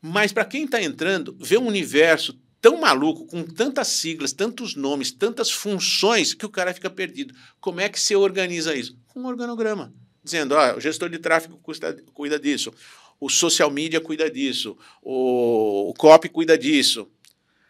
[0.00, 5.10] Mas para quem está entrando, vê um universo tão maluco, com tantas siglas, tantos nomes,
[5.10, 7.34] tantas funções, que o cara fica perdido.
[7.60, 8.96] Como é que você organiza isso?
[9.08, 9.92] Com um organograma.
[10.22, 12.72] Dizendo, ó, o gestor de tráfego custa, cuida disso,
[13.20, 17.10] o social media cuida disso, o, o copy cuida disso.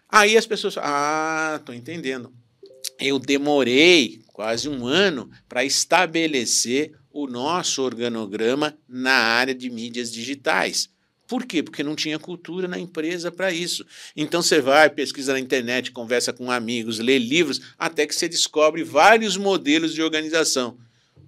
[0.06, 2.30] Aí as pessoas ah, estou entendendo.
[3.00, 10.90] Eu demorei quase um ano para estabelecer o nosso organograma na área de mídias digitais.
[11.32, 11.62] Por quê?
[11.62, 13.86] Porque não tinha cultura na empresa para isso.
[14.14, 18.84] Então você vai, pesquisa na internet, conversa com amigos, lê livros, até que você descobre
[18.84, 20.76] vários modelos de organização.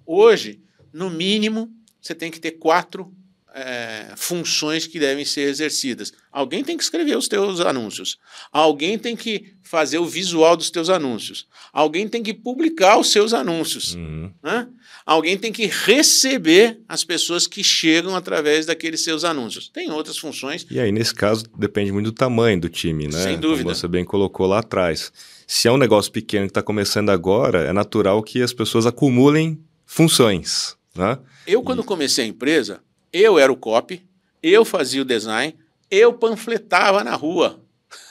[0.05, 0.61] Hoje,
[0.93, 3.11] no mínimo, você tem que ter quatro
[3.55, 6.11] é, funções que devem ser exercidas.
[6.29, 8.17] Alguém tem que escrever os teus anúncios.
[8.51, 11.47] Alguém tem que fazer o visual dos teus anúncios.
[11.71, 13.95] Alguém tem que publicar os seus anúncios.
[13.95, 14.29] Uhum.
[14.43, 14.67] Né?
[15.05, 19.69] Alguém tem que receber as pessoas que chegam através daqueles seus anúncios.
[19.69, 20.67] Tem outras funções.
[20.69, 23.23] E aí, nesse caso, depende muito do tamanho do time, né?
[23.23, 23.63] Sem dúvida.
[23.63, 25.13] Como você bem colocou lá atrás.
[25.47, 29.59] Se é um negócio pequeno que está começando agora, é natural que as pessoas acumulem
[29.85, 30.75] funções.
[30.93, 31.17] Né?
[31.47, 31.85] Eu, quando e...
[31.85, 32.81] comecei a empresa,
[33.15, 34.05] eu era o copy,
[34.43, 35.55] eu fazia o design,
[35.89, 37.63] eu panfletava na rua.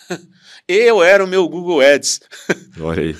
[0.66, 2.22] eu era o meu Google Ads.
[2.80, 3.16] Olha aí.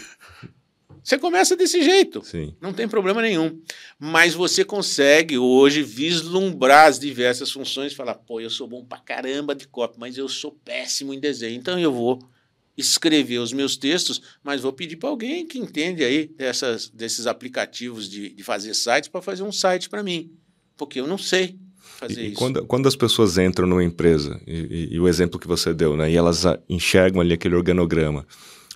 [1.02, 2.24] Você começa desse jeito.
[2.24, 2.56] Sim.
[2.58, 3.60] Não tem problema nenhum.
[3.98, 8.98] Mas você consegue hoje vislumbrar as diversas funções e falar: pô, eu sou bom pra
[8.98, 11.56] caramba de copy, mas eu sou péssimo em desenho.
[11.56, 12.18] Então eu vou
[12.74, 18.08] escrever os meus textos, mas vou pedir para alguém que entende aí dessas, desses aplicativos
[18.08, 20.32] de, de fazer sites para fazer um site para mim.
[20.74, 21.58] Porque eu não sei
[21.94, 22.36] fazer e, isso.
[22.36, 25.96] Quando, quando as pessoas entram numa empresa, e, e, e, o exemplo que você deu,
[25.96, 28.26] né, e elas enxergam ali aquele organograma,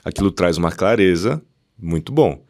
[0.04, 1.42] aquilo traz uma clareza
[1.78, 2.42] muito bom.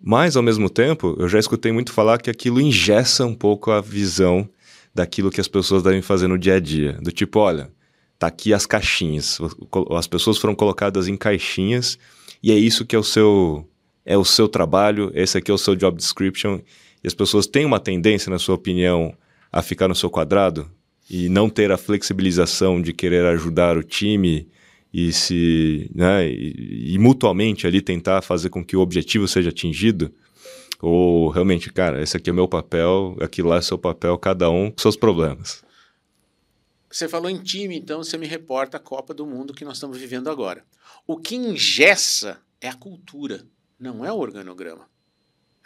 [0.00, 3.80] Mas, ao mesmo tempo, eu já escutei muito falar que aquilo ingessa um pouco a
[3.80, 4.48] visão
[4.94, 6.98] daquilo que as pessoas devem fazer no dia a dia.
[7.00, 7.70] Do tipo, olha,
[8.18, 9.38] tá aqui as caixinhas.
[9.96, 11.98] As pessoas foram colocadas em caixinhas
[12.42, 13.68] e é isso que é o seu
[14.04, 16.60] é o seu trabalho, esse aqui é o seu job description.
[17.04, 19.14] E as pessoas têm uma tendência, na sua opinião,
[19.52, 20.70] a ficar no seu quadrado
[21.10, 24.48] e não ter a flexibilização de querer ajudar o time
[24.92, 30.12] e se né, e, e, mutuamente ali tentar fazer com que o objetivo seja atingido?
[30.80, 34.48] Ou realmente cara esse aqui é o meu papel aquilo lá é seu papel cada
[34.48, 35.62] um com seus problemas?
[36.90, 39.98] Você falou em time então você me reporta a Copa do Mundo que nós estamos
[39.98, 40.64] vivendo agora.
[41.06, 43.44] O que ingessa é a cultura
[43.78, 44.88] não é o organograma.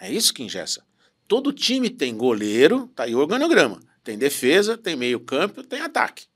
[0.00, 0.82] É isso que ingessa
[1.28, 3.80] Todo time tem goleiro, tá aí o organograma.
[4.04, 6.26] Tem defesa, tem meio campo, tem ataque.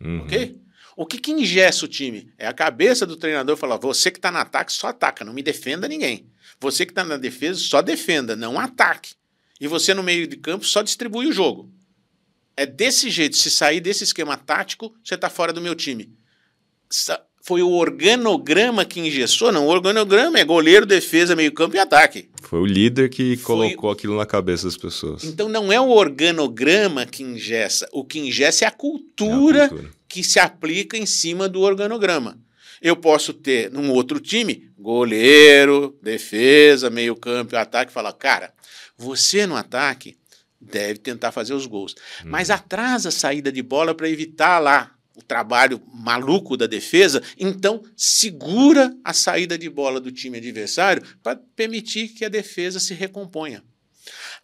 [0.00, 0.22] Uhum.
[0.22, 0.60] Ok?
[0.96, 2.32] O que, que ingessa o time?
[2.38, 5.42] É a cabeça do treinador falar: você que está no ataque, só ataca, não me
[5.42, 6.26] defenda ninguém.
[6.60, 9.14] Você que está na defesa, só defenda, não ataque.
[9.60, 11.72] E você no meio de campo só distribui o jogo.
[12.56, 13.36] É desse jeito.
[13.36, 16.16] Se sair desse esquema tático, você está fora do meu time
[17.46, 19.52] foi o organograma que engessou?
[19.52, 22.28] Não, o organograma é goleiro, defesa, meio-campo e ataque.
[22.42, 23.68] Foi o líder que foi...
[23.68, 25.22] colocou aquilo na cabeça das pessoas.
[25.22, 29.68] Então não é o organograma que ingessa, o que ingessa é a cultura, é a
[29.68, 29.90] cultura.
[30.08, 32.36] que se aplica em cima do organograma.
[32.82, 38.52] Eu posso ter num outro time goleiro, defesa, meio-campo e ataque, falar, cara,
[38.98, 40.16] você no ataque
[40.60, 42.26] deve tentar fazer os gols, hum.
[42.26, 47.82] mas atrasa a saída de bola para evitar lá o trabalho maluco da defesa, então
[47.96, 53.64] segura a saída de bola do time adversário para permitir que a defesa se recomponha.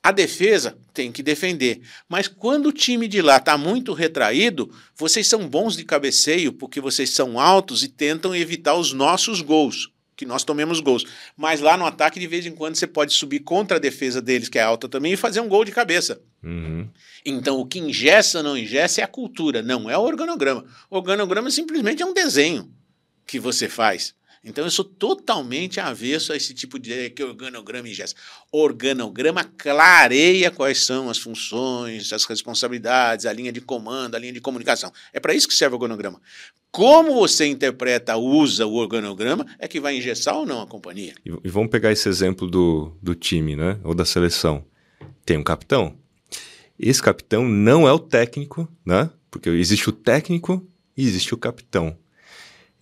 [0.02, 5.28] A defesa tem que defender, mas quando o time de lá está muito retraído, vocês
[5.28, 10.26] são bons de cabeceio porque vocês são altos e tentam evitar os nossos gols que
[10.26, 11.04] nós tomemos gols.
[11.36, 14.48] Mas lá no ataque, de vez em quando, você pode subir contra a defesa deles,
[14.48, 16.20] que é alta também, e fazer um gol de cabeça.
[16.42, 16.88] Uhum.
[17.24, 20.64] Então, o que ingessa ou não ingessa é a cultura, não é o organograma.
[20.90, 22.70] O organograma simplesmente é um desenho
[23.26, 24.14] que você faz.
[24.44, 28.14] Então, eu sou totalmente avesso a esse tipo de ideia que organograma ingessa.
[28.50, 34.40] Organograma clareia quais são as funções, as responsabilidades, a linha de comando, a linha de
[34.40, 34.92] comunicação.
[35.12, 36.20] É para isso que serve o organograma.
[36.72, 41.14] Como você interpreta, usa o organograma, é que vai engessar ou não a companhia.
[41.24, 43.78] E, e vamos pegar esse exemplo do, do time, né?
[43.84, 44.64] Ou da seleção.
[45.24, 45.94] Tem um capitão.
[46.78, 49.08] Esse capitão não é o técnico, né?
[49.30, 51.96] Porque existe o técnico e existe o capitão.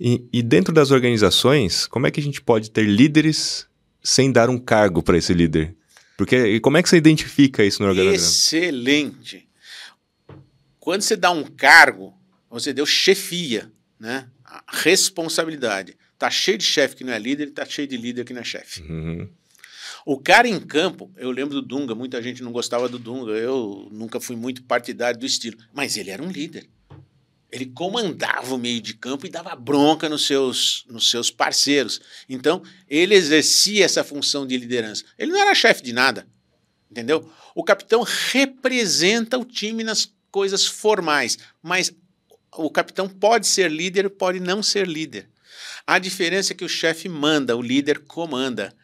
[0.00, 3.66] E, e, dentro das organizações, como é que a gente pode ter líderes
[4.02, 5.76] sem dar um cargo para esse líder?
[6.16, 8.16] Porque como é que você identifica isso no organograma?
[8.16, 9.46] Excelente.
[10.78, 12.14] Quando você dá um cargo,
[12.48, 14.26] você deu chefia, né?
[14.42, 15.94] A responsabilidade.
[16.18, 18.44] Tá cheio de chefe que não é líder, tá cheio de líder que não é
[18.44, 18.80] chefe.
[18.82, 19.28] Uhum.
[20.06, 23.86] O cara em campo, eu lembro do Dunga, muita gente não gostava do Dunga, eu
[23.92, 26.66] nunca fui muito partidário do estilo, mas ele era um líder.
[27.52, 32.00] Ele comandava o meio de campo e dava bronca nos seus, nos seus parceiros.
[32.28, 35.04] Então, ele exercia essa função de liderança.
[35.18, 36.26] Ele não era chefe de nada,
[36.90, 37.30] entendeu?
[37.54, 41.92] O capitão representa o time nas coisas formais, mas
[42.56, 45.28] o capitão pode ser líder, pode não ser líder.
[45.86, 48.74] A diferença é que o chefe manda, o líder comanda.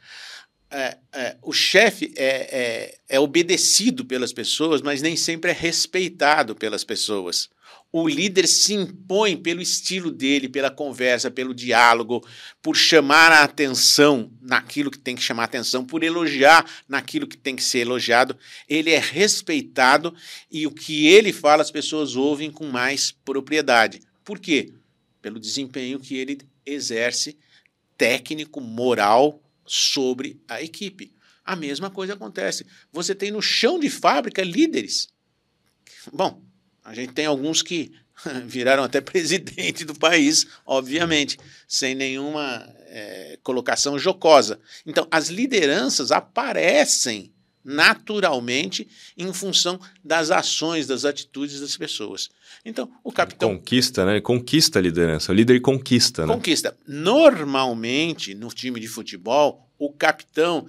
[0.68, 6.56] É, é, o chefe é, é, é obedecido pelas pessoas, mas nem sempre é respeitado
[6.56, 7.48] pelas pessoas.
[7.92, 12.26] O líder se impõe pelo estilo dele, pela conversa, pelo diálogo,
[12.60, 17.36] por chamar a atenção naquilo que tem que chamar a atenção, por elogiar naquilo que
[17.36, 18.36] tem que ser elogiado.
[18.68, 20.14] Ele é respeitado
[20.50, 24.00] e o que ele fala as pessoas ouvem com mais propriedade.
[24.24, 24.72] Por quê?
[25.22, 27.38] Pelo desempenho que ele exerce
[27.96, 31.14] técnico, moral sobre a equipe.
[31.44, 32.66] A mesma coisa acontece.
[32.92, 35.08] Você tem no chão de fábrica líderes.
[36.12, 36.42] Bom,
[36.86, 37.92] a gente tem alguns que
[38.46, 44.60] viraram até presidente do país, obviamente, sem nenhuma é, colocação jocosa.
[44.86, 47.32] Então, as lideranças aparecem
[47.64, 48.86] naturalmente
[49.18, 52.28] em função das ações, das atitudes das pessoas.
[52.64, 53.56] Então, o capitão.
[53.56, 54.20] Conquista, né?
[54.20, 55.32] Conquista a liderança.
[55.32, 56.32] O líder conquista, né?
[56.32, 56.76] Conquista.
[56.86, 60.68] Normalmente, no time de futebol, o capitão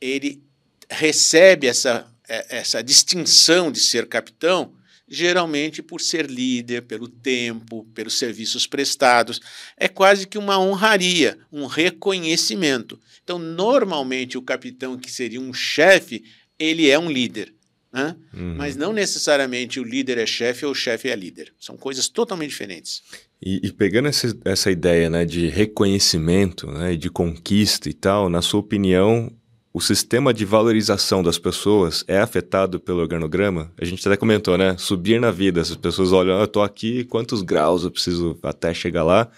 [0.00, 0.40] ele
[0.88, 4.77] recebe essa, é, essa distinção de ser capitão
[5.08, 9.40] geralmente por ser líder, pelo tempo, pelos serviços prestados.
[9.76, 12.98] É quase que uma honraria, um reconhecimento.
[13.22, 16.24] Então, normalmente, o capitão, que seria um chefe,
[16.58, 17.54] ele é um líder.
[17.92, 18.14] Né?
[18.34, 18.54] Uhum.
[18.56, 21.52] Mas não necessariamente o líder é chefe ou o chefe é líder.
[21.58, 23.02] São coisas totalmente diferentes.
[23.40, 28.42] E, e pegando essa, essa ideia né, de reconhecimento, né, de conquista e tal, na
[28.42, 29.32] sua opinião,
[29.72, 33.70] o sistema de valorização das pessoas é afetado pelo organograma?
[33.80, 34.76] A gente até comentou, né?
[34.78, 35.60] Subir na vida.
[35.60, 39.28] As pessoas olham, ah, eu tô aqui, quantos graus eu preciso até chegar lá?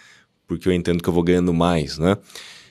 [0.46, 2.16] Porque eu entendo que eu vou ganhando mais, né?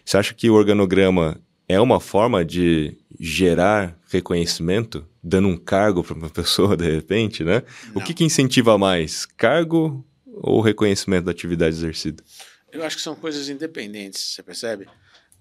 [0.04, 6.16] Você acha que o organograma é uma forma de gerar reconhecimento, dando um cargo para
[6.16, 7.62] uma pessoa de repente, né?
[7.94, 8.02] Não.
[8.02, 12.24] O que, que incentiva mais, cargo ou reconhecimento da atividade exercida?
[12.72, 14.88] Eu acho que são coisas independentes, você percebe?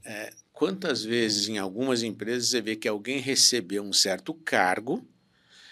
[0.05, 5.07] É, Quantas vezes em algumas empresas você vê que alguém recebeu um certo cargo,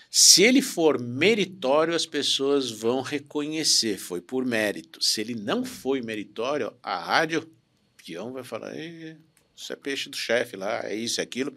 [0.08, 5.02] se ele for meritório, as pessoas vão reconhecer, foi por mérito.
[5.02, 10.16] Se ele não foi meritório, a rádio, o peão vai falar, isso é peixe do
[10.16, 11.52] chefe lá, é isso, é aquilo.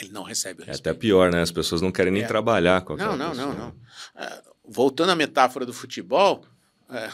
[0.00, 0.88] Ele não recebe o respeito.
[0.88, 1.40] É até pior, né?
[1.40, 2.26] As pessoas não querem nem é.
[2.26, 3.54] trabalhar com aquela Não, não, pessoa.
[3.54, 3.76] não, não.
[4.20, 6.44] É, voltando à metáfora do futebol,
[6.90, 7.12] é,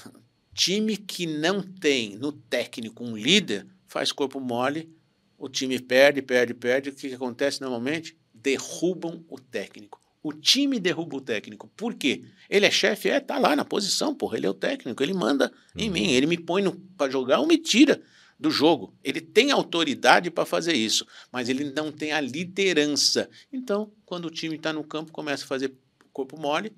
[0.54, 4.92] time que não tem no técnico um líder, faz corpo mole,
[5.38, 6.90] o time perde, perde, perde.
[6.90, 8.16] O que, que acontece normalmente?
[8.34, 10.00] Derrubam o técnico.
[10.20, 11.70] O time derruba o técnico.
[11.76, 12.24] Por quê?
[12.50, 13.08] Ele é chefe?
[13.08, 14.36] É, tá lá na posição, porra.
[14.36, 16.10] Ele é o técnico, ele manda em mim.
[16.10, 18.02] Ele me põe para jogar ou me tira
[18.36, 18.92] do jogo.
[19.04, 23.30] Ele tem autoridade para fazer isso, mas ele não tem a liderança.
[23.52, 25.72] Então, quando o time está no campo, começa a fazer
[26.12, 26.72] corpo mole,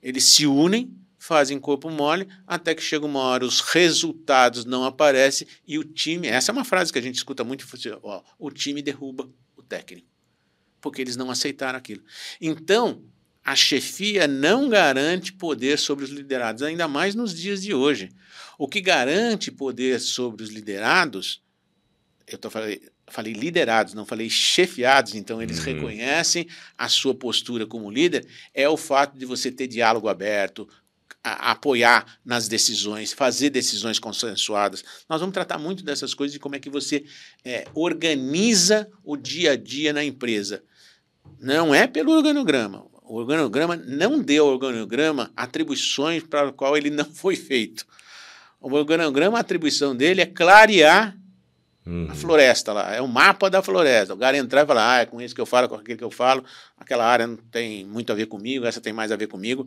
[0.00, 0.94] eles se unem
[1.26, 6.28] fazem corpo mole, até que chega uma hora, os resultados não aparecem e o time.
[6.28, 7.66] Essa é uma frase que a gente escuta muito:
[8.02, 10.06] ó, o time derruba o técnico,
[10.80, 12.02] porque eles não aceitaram aquilo.
[12.40, 13.02] Então,
[13.44, 18.10] a chefia não garante poder sobre os liderados, ainda mais nos dias de hoje.
[18.56, 21.42] O que garante poder sobre os liderados,
[22.26, 25.64] eu tô falei, falei liderados, não falei chefiados, então eles uhum.
[25.64, 26.46] reconhecem
[26.78, 30.68] a sua postura como líder, é o fato de você ter diálogo aberto,
[31.32, 34.84] apoiar nas decisões, fazer decisões consensuadas.
[35.08, 37.04] Nós vamos tratar muito dessas coisas e como é que você
[37.44, 40.62] é, organiza o dia a dia na empresa.
[41.40, 42.86] Não é pelo organograma.
[43.02, 47.86] O organograma não deu ao organograma atribuições para o qual ele não foi feito.
[48.60, 51.16] O organograma, a atribuição dele é clarear
[51.86, 52.08] Uhum.
[52.10, 54.12] A floresta lá, é o mapa da floresta.
[54.12, 56.02] O cara entrar e falar, ah, é com isso que eu falo, com aquilo que
[56.02, 56.44] eu falo,
[56.76, 59.64] aquela área não tem muito a ver comigo, essa tem mais a ver comigo.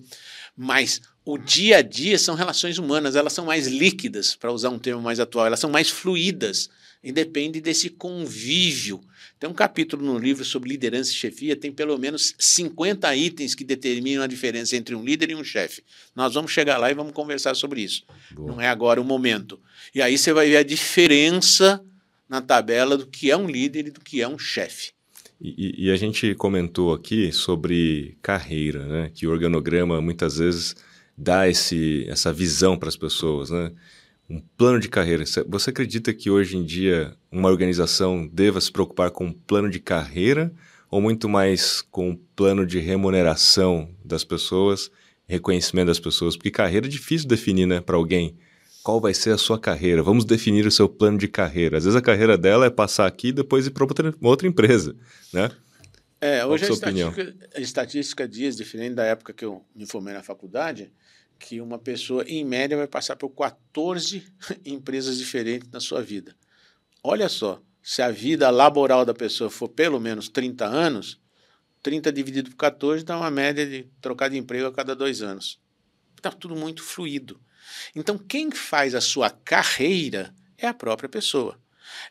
[0.55, 4.77] Mas o dia a dia são relações humanas, elas são mais líquidas, para usar um
[4.77, 6.69] termo mais atual, elas são mais fluídas
[7.01, 8.99] e depende desse convívio.
[9.39, 13.63] Tem um capítulo no livro sobre liderança e chefia, tem pelo menos 50 itens que
[13.63, 15.81] determinam a diferença entre um líder e um chefe.
[16.13, 18.03] Nós vamos chegar lá e vamos conversar sobre isso.
[18.31, 18.51] Boa.
[18.51, 19.57] Não é agora o momento.
[19.95, 21.81] E aí você vai ver a diferença
[22.29, 24.91] na tabela do que é um líder e do que é um chefe.
[25.41, 29.11] E, e, a gente comentou aqui sobre carreira, né?
[29.13, 30.75] Que o organograma muitas vezes
[31.17, 33.71] dá esse, essa visão para as pessoas, né?
[34.29, 35.23] Um plano de carreira.
[35.47, 39.79] Você acredita que hoje em dia uma organização deva se preocupar com um plano de
[39.79, 40.53] carreira
[40.91, 44.91] ou muito mais com um plano de remuneração das pessoas
[45.29, 48.35] reconhecimento das pessoas, porque carreira é difícil definir, né, para alguém.
[48.89, 50.01] Qual vai ser a sua carreira?
[50.01, 51.77] Vamos definir o seu plano de carreira.
[51.77, 54.95] Às vezes a carreira dela é passar aqui e depois ir para outra, outra empresa,
[55.31, 55.51] né?
[56.19, 60.23] É, hoje a estatística, a estatística diz, diferente da época que eu me formei na
[60.23, 60.91] faculdade,
[61.37, 64.23] que uma pessoa, em média, vai passar por 14
[64.65, 66.35] empresas diferentes na sua vida.
[67.03, 71.21] Olha só, se a vida laboral da pessoa for pelo menos 30 anos,
[71.83, 75.61] 30 dividido por 14 dá uma média de trocar de emprego a cada dois anos.
[76.17, 77.39] Está tudo muito fluido.
[77.95, 81.59] Então, quem faz a sua carreira é a própria pessoa.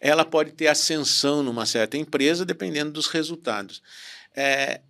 [0.00, 3.82] Ela pode ter ascensão numa certa empresa dependendo dos resultados.
[4.34, 4.80] É,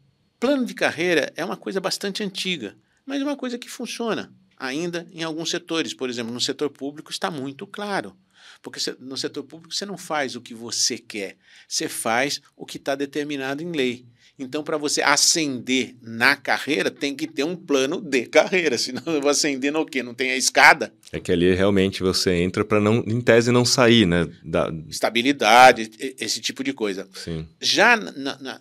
[0.41, 2.77] plano de carreira é uma coisa bastante antiga
[3.09, 5.95] mas é uma coisa que funciona ainda em alguns setores.
[5.95, 8.15] Por exemplo, no setor público está muito claro.
[8.61, 12.77] Porque no setor público você não faz o que você quer, você faz o que
[12.77, 14.05] está determinado em lei.
[14.39, 18.79] Então, para você ascender na carreira, tem que ter um plano de carreira.
[18.79, 20.01] Senão eu vou ascender no quê?
[20.01, 20.95] Não tem a escada?
[21.11, 24.29] É que ali realmente você entra para não, em tese, não sair, né?
[24.45, 24.73] Da...
[24.89, 27.09] Estabilidade, esse tipo de coisa.
[27.15, 27.49] Sim.
[27.61, 28.61] Já na, na,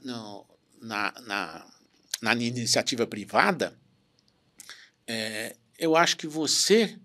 [0.82, 1.68] na, na,
[2.24, 3.74] na iniciativa privada,
[5.06, 6.96] é, eu acho que você,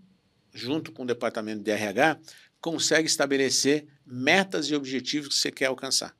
[0.55, 2.19] junto com o departamento de RH,
[2.59, 6.17] consegue estabelecer metas e objetivos que você quer alcançar.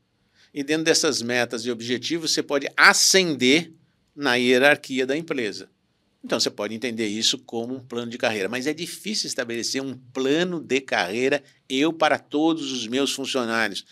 [0.55, 3.73] E dentro dessas metas e objetivos, você pode ascender
[4.15, 5.71] na hierarquia da empresa.
[6.25, 9.97] Então você pode entender isso como um plano de carreira, mas é difícil estabelecer um
[10.13, 11.43] plano de carreira
[11.73, 13.85] eu para todos os meus funcionários.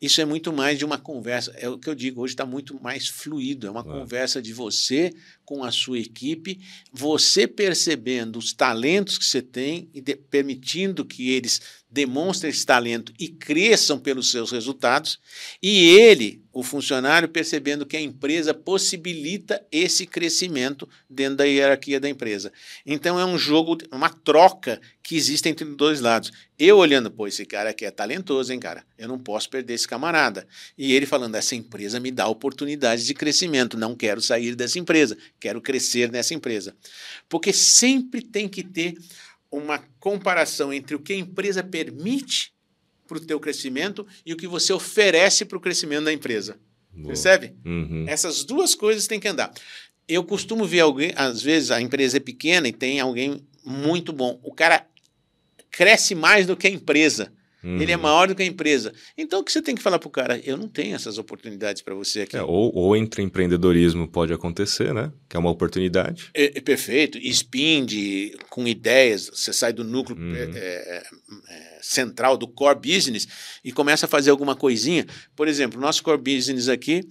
[0.00, 2.80] Isso é muito mais de uma conversa, é o que eu digo, hoje está muito
[2.82, 3.84] mais fluido, é uma é.
[3.84, 5.12] conversa de você
[5.44, 6.58] com a sua equipe,
[6.92, 11.60] você percebendo os talentos que você tem e de, permitindo que eles
[11.92, 15.18] demonstrem esse talento e cresçam pelos seus resultados,
[15.62, 22.08] e ele, o funcionário, percebendo que a empresa possibilita esse crescimento dentro da hierarquia da
[22.08, 22.50] empresa.
[22.86, 26.32] Então é um jogo, uma troca que existe entre os dois lados.
[26.64, 28.86] Eu olhando, pô, esse cara aqui é talentoso, hein, cara?
[28.96, 30.46] Eu não posso perder esse camarada.
[30.78, 35.18] E ele falando, essa empresa me dá oportunidades de crescimento, não quero sair dessa empresa,
[35.40, 36.76] quero crescer nessa empresa.
[37.28, 38.94] Porque sempre tem que ter
[39.50, 42.52] uma comparação entre o que a empresa permite
[43.08, 46.60] para o teu crescimento e o que você oferece para o crescimento da empresa.
[46.92, 47.08] Boa.
[47.08, 47.56] Percebe?
[47.66, 48.04] Uhum.
[48.06, 49.52] Essas duas coisas têm que andar.
[50.06, 54.38] Eu costumo ver alguém, às vezes a empresa é pequena e tem alguém muito bom.
[54.44, 54.86] O cara
[55.72, 57.32] cresce mais do que a empresa.
[57.62, 57.80] Uhum.
[57.80, 58.02] Ele é uhum.
[58.02, 58.92] maior do que a empresa.
[59.16, 60.40] Então o que você tem que falar para o cara?
[60.44, 62.36] Eu não tenho essas oportunidades para você aqui.
[62.36, 65.12] É, ou, ou entre empreendedorismo pode acontecer, né?
[65.28, 66.30] Que é uma oportunidade.
[66.34, 67.18] É, é perfeito.
[67.18, 70.34] Spin de, com ideias, você sai do núcleo uhum.
[70.34, 71.02] é, é,
[71.48, 73.28] é, central do core business
[73.64, 75.06] e começa a fazer alguma coisinha.
[75.36, 77.06] Por exemplo, nosso core business aqui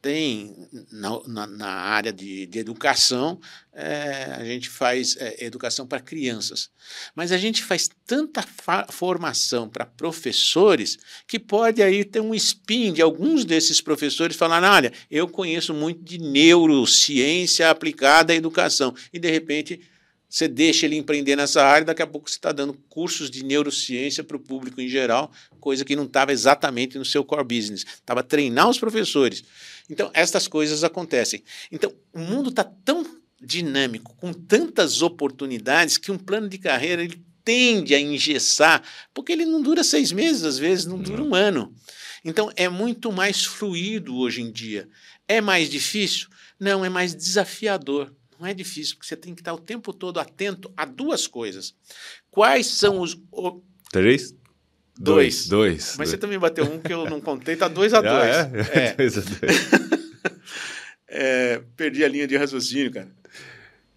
[0.00, 3.40] tem na, na, na área de, de educação,
[3.72, 6.70] é, a gente faz é, educação para crianças.
[7.14, 8.44] Mas a gente faz tanta
[8.90, 14.92] formação para professores que pode aí ter um spin de alguns desses professores falar: olha,
[15.10, 18.94] eu conheço muito de neurociência aplicada à educação.
[19.12, 19.80] E de repente
[20.28, 24.24] você deixa ele empreender nessa área, daqui a pouco você está dando cursos de neurociência
[24.24, 27.84] para o público em geral, coisa que não estava exatamente no seu core business.
[27.84, 29.44] Estava treinar os professores.
[29.88, 31.42] Então, estas coisas acontecem.
[31.70, 33.06] Então, o mundo está tão
[33.40, 38.82] dinâmico, com tantas oportunidades, que um plano de carreira ele tende a engessar,
[39.14, 41.72] porque ele não dura seis meses, às vezes não dura um ano.
[42.24, 44.88] Então, é muito mais fluido hoje em dia.
[45.28, 46.28] É mais difícil?
[46.58, 48.12] Não, é mais desafiador.
[48.38, 51.74] Não é difícil, porque você tem que estar o tempo todo atento a duas coisas.
[52.30, 53.18] Quais são os.
[53.90, 54.34] Três?
[54.98, 55.46] Dois.
[55.46, 55.88] Dois.
[55.90, 56.10] Mas dois.
[56.10, 58.36] você também bateu um que eu não contei, tá dois a ah, dois.
[58.36, 58.86] Ah, é?
[58.88, 58.94] é.
[58.96, 59.70] dois a dois.
[61.08, 63.10] é, perdi a linha de raciocínio, cara.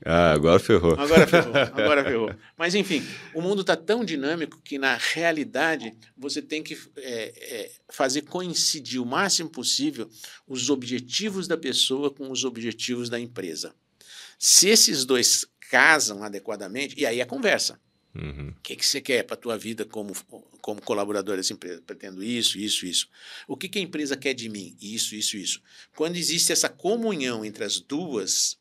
[0.06, 0.94] Ah, agora ferrou.
[0.98, 2.34] Agora ferrou, agora ferrou.
[2.58, 7.72] Mas enfim, o mundo está tão dinâmico que na realidade você tem que é, é,
[7.90, 10.10] fazer coincidir o máximo possível
[10.48, 13.74] os objetivos da pessoa com os objetivos da empresa.
[14.40, 17.78] Se esses dois casam adequadamente, e aí a conversa.
[18.16, 18.54] Uhum.
[18.58, 20.14] O que, que você quer para a tua vida como,
[20.62, 21.82] como colaborador dessa empresa?
[21.86, 23.08] Pretendo isso, isso, isso.
[23.48, 24.76] O que, que a empresa quer de mim?
[24.82, 25.62] Isso, isso, isso.
[25.96, 28.58] Quando existe essa comunhão entre as duas,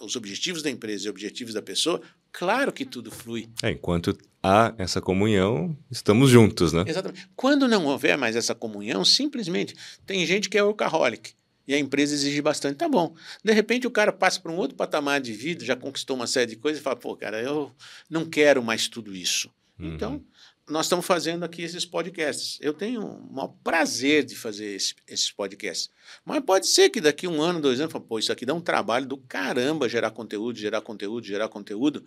[0.00, 3.48] os objetivos da empresa e os objetivos da pessoa, claro que tudo flui.
[3.62, 6.84] É, enquanto há essa comunhão, estamos juntos, né?
[6.86, 7.28] Exatamente.
[7.34, 9.74] Quando não houver mais essa comunhão, simplesmente
[10.06, 11.34] tem gente que é workaholic
[11.72, 13.14] e a empresa exige bastante, tá bom.
[13.42, 16.50] De repente o cara passa para um outro patamar de vida, já conquistou uma série
[16.50, 17.74] de coisas e fala, pô, cara, eu
[18.10, 19.50] não quero mais tudo isso.
[19.78, 19.94] Uhum.
[19.94, 20.24] Então,
[20.68, 22.58] nós estamos fazendo aqui esses podcasts.
[22.60, 25.90] Eu tenho o maior prazer de fazer esse, esses podcasts.
[26.26, 29.06] Mas pode ser que daqui um ano, dois anos, pô, isso aqui dá um trabalho
[29.06, 32.04] do caramba gerar conteúdo, gerar conteúdo, gerar conteúdo.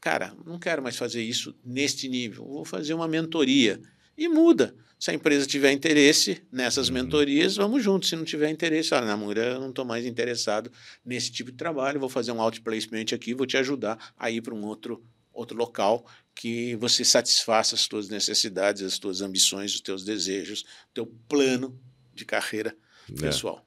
[0.00, 2.46] Cara, não quero mais fazer isso neste nível.
[2.46, 3.78] Vou fazer uma mentoria.
[4.16, 4.74] E muda.
[4.98, 6.94] Se a empresa tiver interesse nessas uhum.
[6.94, 8.08] mentorias, vamos juntos.
[8.08, 10.70] Se não tiver interesse, olha, Namura, eu não estou mais interessado
[11.04, 14.54] nesse tipo de trabalho, vou fazer um outplacement aqui, vou te ajudar a ir para
[14.54, 20.04] um outro, outro local que você satisfaça as tuas necessidades, as tuas ambições, os teus
[20.04, 21.78] desejos, o teu plano
[22.14, 22.76] de carreira
[23.10, 23.20] é.
[23.20, 23.64] pessoal.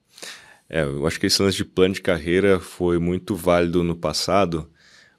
[0.68, 4.71] É, eu acho que esse lance de plano de carreira foi muito válido no passado,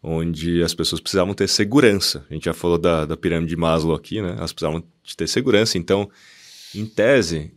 [0.03, 2.25] onde as pessoas precisavam ter segurança.
[2.29, 4.35] A gente já falou da, da pirâmide de Maslow aqui, né?
[4.37, 5.77] Elas precisavam de ter segurança.
[5.77, 6.09] Então,
[6.75, 7.51] em tese,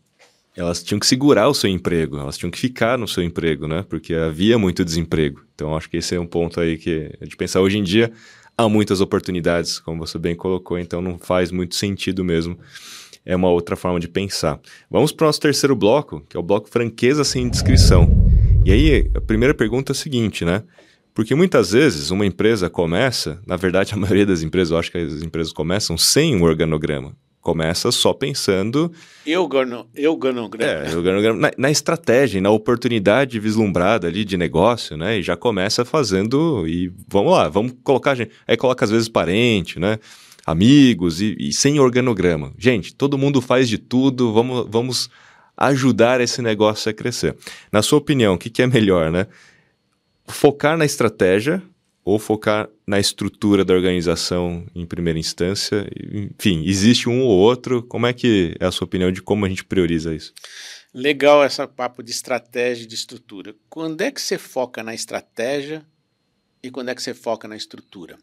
[0.56, 3.84] elas tinham que segurar o seu emprego, elas tinham que ficar no seu emprego, né?
[3.88, 5.42] Porque havia muito desemprego.
[5.54, 8.12] Então, acho que esse é um ponto aí que a gente pensar hoje em dia
[8.56, 12.58] há muitas oportunidades, como você bem colocou, então não faz muito sentido mesmo.
[13.24, 14.60] É uma outra forma de pensar.
[14.88, 18.08] Vamos para o nosso terceiro bloco, que é o bloco franqueza sem descrição.
[18.64, 20.62] E aí, a primeira pergunta é a seguinte, né?
[21.16, 24.98] Porque muitas vezes uma empresa começa, na verdade a maioria das empresas, eu acho que
[24.98, 27.16] as empresas começam sem um organograma.
[27.40, 28.92] Começa só pensando.
[29.24, 30.70] Eu gano, eu organograma.
[30.70, 35.18] É, organograma na, na estratégia, na oportunidade vislumbrada ali de negócio, né?
[35.18, 36.68] E já começa fazendo.
[36.68, 38.14] E vamos lá, vamos colocar.
[38.14, 39.98] Gente, aí coloca às vezes parente, né?
[40.44, 42.52] Amigos e, e sem organograma.
[42.58, 45.10] Gente, todo mundo faz de tudo, vamos, vamos
[45.56, 47.34] ajudar esse negócio a crescer.
[47.72, 49.28] Na sua opinião, o que, que é melhor, né?
[50.28, 51.62] Focar na estratégia
[52.04, 55.88] ou focar na estrutura da organização em primeira instância?
[56.12, 57.82] Enfim, existe um ou outro.
[57.82, 60.32] Como é que é a sua opinião de como a gente prioriza isso?
[60.94, 63.54] Legal essa papo de estratégia e de estrutura.
[63.68, 65.84] Quando é que você foca na estratégia
[66.62, 68.16] e quando é que você foca na estrutura?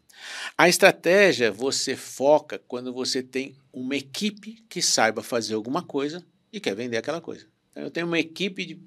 [0.56, 6.58] A estratégia você foca quando você tem uma equipe que saiba fazer alguma coisa e
[6.58, 7.46] quer vender aquela coisa.
[7.70, 8.80] Então, eu tenho uma equipe de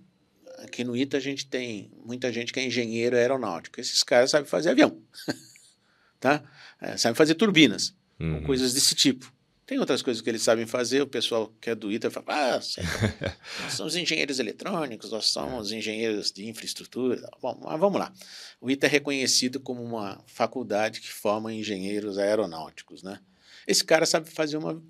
[0.58, 3.80] aqui no ITA a gente tem muita gente que é engenheiro aeronáutico.
[3.80, 5.02] Esses caras sabem fazer avião,
[6.20, 6.44] tá?
[6.82, 8.44] É, sabem fazer turbinas, uhum.
[8.44, 9.32] coisas desse tipo.
[9.66, 12.60] Tem outras coisas que eles sabem fazer, o pessoal que é do ITA fala, ah,
[13.64, 17.30] nós somos engenheiros eletrônicos, nós somos engenheiros de infraestrutura.
[17.42, 18.14] Bom, mas vamos lá.
[18.62, 23.20] O ITA é reconhecido como uma faculdade que forma engenheiros aeronáuticos, né?
[23.68, 24.82] Esse cara sabe fazer um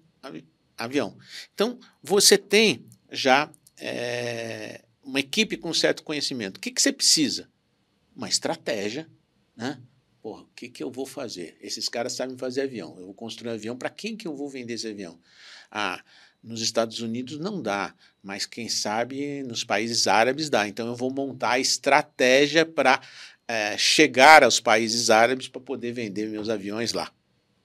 [0.77, 1.17] avião.
[1.55, 3.49] Então, você tem já
[3.79, 6.57] é, uma equipe com certo conhecimento.
[6.57, 7.49] O que, que você precisa?
[8.15, 9.07] Uma estratégia,
[9.55, 9.79] né?
[10.21, 11.57] Porra, o que, que eu vou fazer?
[11.61, 12.95] Esses caras sabem fazer avião.
[12.99, 13.77] Eu vou construir um avião.
[13.77, 15.17] Para quem que eu vou vender esse avião?
[15.71, 16.03] Ah,
[16.43, 20.67] nos Estados Unidos não dá, mas quem sabe nos países árabes dá.
[20.67, 23.01] Então eu vou montar a estratégia para
[23.47, 27.09] é, eh, chegar aos países árabes para poder vender meus aviões lá.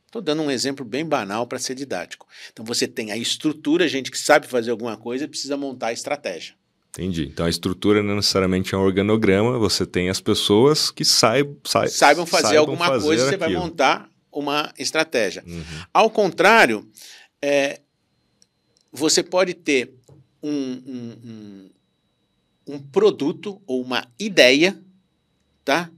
[0.06, 2.28] Estou dando um exemplo bem banal para ser didático.
[2.52, 6.54] Então você tem a estrutura, gente que sabe fazer alguma coisa precisa montar a estratégia.
[6.94, 7.24] Entendi.
[7.24, 11.86] Então a estrutura não necessariamente é um organograma, você tem as pessoas que saib, sa
[11.88, 13.40] saibam fazer saibam alguma fazer coisa, aquilo.
[13.40, 15.42] você vai montar uma estratégia.
[15.46, 15.64] Uhum.
[15.92, 16.86] Ao contrário,
[17.40, 17.80] é,
[18.92, 19.94] você pode ter
[20.42, 24.78] um, um, um, um produto ou uma ideia,
[25.64, 25.90] tá?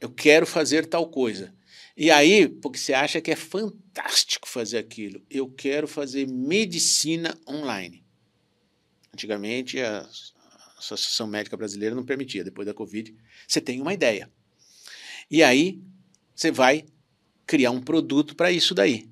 [0.00, 1.54] Eu quero fazer tal coisa.
[1.96, 8.05] E aí, porque você acha que é fantástico fazer aquilo, eu quero fazer medicina online.
[9.16, 10.06] Antigamente, a
[10.76, 13.16] Associação Médica Brasileira não permitia, depois da Covid.
[13.48, 14.30] Você tem uma ideia.
[15.30, 15.80] E aí,
[16.34, 16.84] você vai
[17.46, 19.08] criar um produto para isso daí.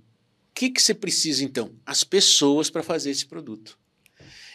[0.50, 1.74] O que, que você precisa, então?
[1.86, 3.78] As pessoas para fazer esse produto.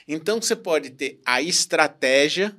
[0.08, 2.56] Então, você pode ter a estratégia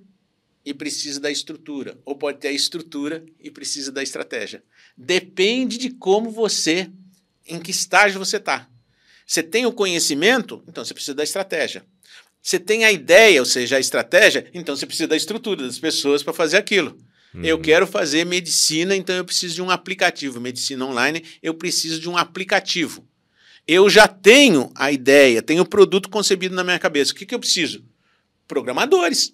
[0.64, 4.64] e precisa da estrutura, ou pode ter a estrutura e precisa da estratégia.
[4.96, 6.90] Depende de como você,
[7.46, 8.68] em que estágio você está.
[9.24, 11.86] Você tem o conhecimento, então você precisa da estratégia.
[12.42, 16.22] Você tem a ideia, ou seja, a estratégia, então você precisa da estrutura das pessoas
[16.22, 16.96] para fazer aquilo.
[17.34, 17.44] Uhum.
[17.44, 20.40] Eu quero fazer medicina, então eu preciso de um aplicativo.
[20.40, 23.06] Medicina online, eu preciso de um aplicativo.
[23.66, 27.12] Eu já tenho a ideia, tenho o produto concebido na minha cabeça.
[27.12, 27.84] O que, que eu preciso?
[28.48, 29.32] Programadores.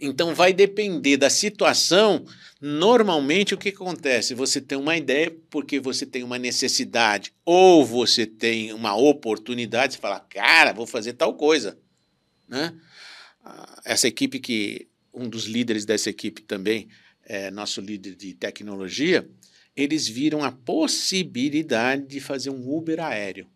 [0.00, 2.24] Então vai depender da situação.
[2.60, 4.34] Normalmente o que acontece?
[4.34, 10.00] Você tem uma ideia porque você tem uma necessidade ou você tem uma oportunidade, você
[10.00, 11.78] fala, cara, vou fazer tal coisa.
[12.48, 12.74] Né?
[13.44, 16.88] Ah, essa equipe que um dos líderes dessa equipe também
[17.24, 19.28] é nosso líder de tecnologia,
[19.76, 23.46] eles viram a possibilidade de fazer um Uber aéreo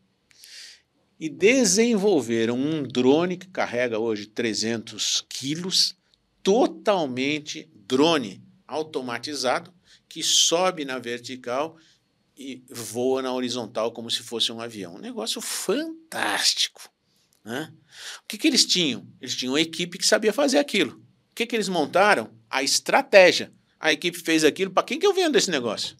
[1.18, 5.96] e desenvolveram um drone que carrega hoje 300 quilos
[6.44, 9.74] totalmente drone automatizado
[10.08, 11.76] que sobe na vertical
[12.36, 14.94] e voa na horizontal como se fosse um avião.
[14.94, 16.88] Um negócio fantástico.
[17.44, 17.72] Né?
[18.22, 19.06] O que, que eles tinham?
[19.20, 20.98] Eles tinham uma equipe que sabia fazer aquilo.
[20.98, 22.30] O que, que eles montaram?
[22.48, 23.52] A estratégia.
[23.80, 24.70] A equipe fez aquilo.
[24.70, 25.96] Para quem que eu vendo esse negócio?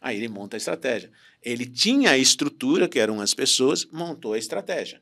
[0.00, 1.10] Aí ele monta a estratégia.
[1.42, 5.00] Ele tinha a estrutura, que eram as pessoas, montou a estratégia.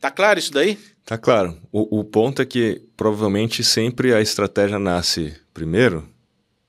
[0.00, 0.78] Tá claro isso daí?
[1.08, 1.58] Tá claro.
[1.72, 6.06] O, o ponto é que provavelmente sempre a estratégia nasce primeiro,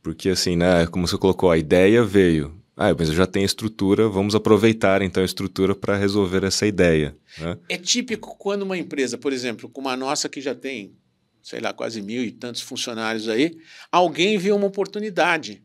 [0.01, 2.57] porque assim, né, como você colocou, a ideia veio.
[2.73, 7.17] Ah, mas eu já tenho estrutura, vamos aproveitar então a estrutura para resolver essa ideia.
[7.37, 7.57] Né?
[7.67, 10.95] É típico quando uma empresa, por exemplo, como a nossa que já tem,
[11.43, 13.57] sei lá, quase mil e tantos funcionários aí,
[13.91, 15.61] alguém vê uma oportunidade.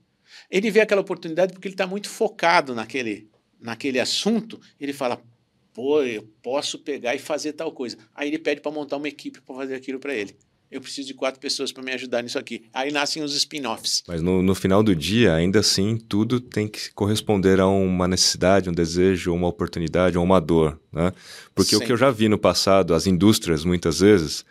[0.51, 4.61] Ele vê aquela oportunidade porque ele está muito focado naquele, naquele assunto.
[4.81, 5.23] Ele fala,
[5.75, 7.99] pô, eu posso pegar e fazer tal coisa.
[8.15, 10.35] Aí ele pede para montar uma equipe para fazer aquilo para ele.
[10.71, 12.65] Eu preciso de quatro pessoas para me ajudar nisso aqui.
[12.73, 14.03] Aí nascem os spin-offs.
[14.09, 18.71] Mas no, no, final do dia, ainda assim, tudo tem que corresponder a uma necessidade,
[18.71, 20.81] um desejo, uma oportunidade, ou uma dor.
[20.93, 21.13] Né?
[21.55, 21.85] Porque Sempre.
[21.85, 24.45] o que eu já vi no passado, as indústrias, muitas vezes,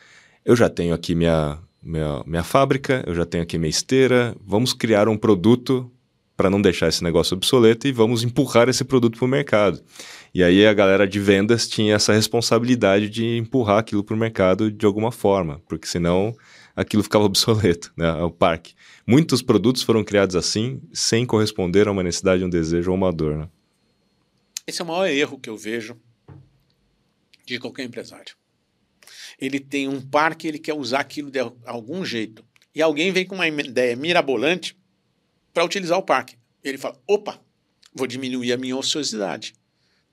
[0.46, 4.72] eu já tenho aqui minha, minha, minha fábrica, eu já tenho aqui minha esteira, vamos
[4.72, 5.92] criar um produto
[6.36, 9.82] para não deixar esse negócio obsoleto e vamos empurrar esse produto para o mercado.
[10.34, 14.72] E aí a galera de vendas tinha essa responsabilidade de empurrar aquilo para o mercado
[14.72, 16.36] de alguma forma, porque senão
[16.76, 18.74] aquilo ficava obsoleto, né, o parque.
[19.06, 23.38] Muitos produtos foram criados assim, sem corresponder a uma necessidade, um desejo ou uma dor.
[23.38, 23.50] Né?
[24.66, 25.96] Esse é o maior erro que eu vejo
[27.46, 28.36] de qualquer empresário.
[29.40, 32.46] Ele tem um parque, ele quer usar aquilo de algum jeito.
[32.74, 34.76] E alguém vem com uma ideia mirabolante
[35.54, 36.38] para utilizar o parque.
[36.64, 37.40] Ele fala: opa,
[37.94, 39.54] vou diminuir a minha ociosidade.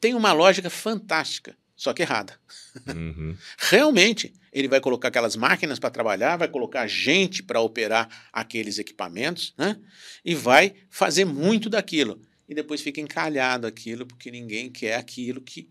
[0.00, 2.38] Tem uma lógica fantástica, só que errada.
[2.86, 3.36] Uhum.
[3.58, 9.54] Realmente, ele vai colocar aquelas máquinas para trabalhar, vai colocar gente para operar aqueles equipamentos,
[9.56, 9.78] né?
[10.24, 12.20] E vai fazer muito daquilo.
[12.48, 15.70] E depois fica encalhado aquilo, porque ninguém quer aquilo que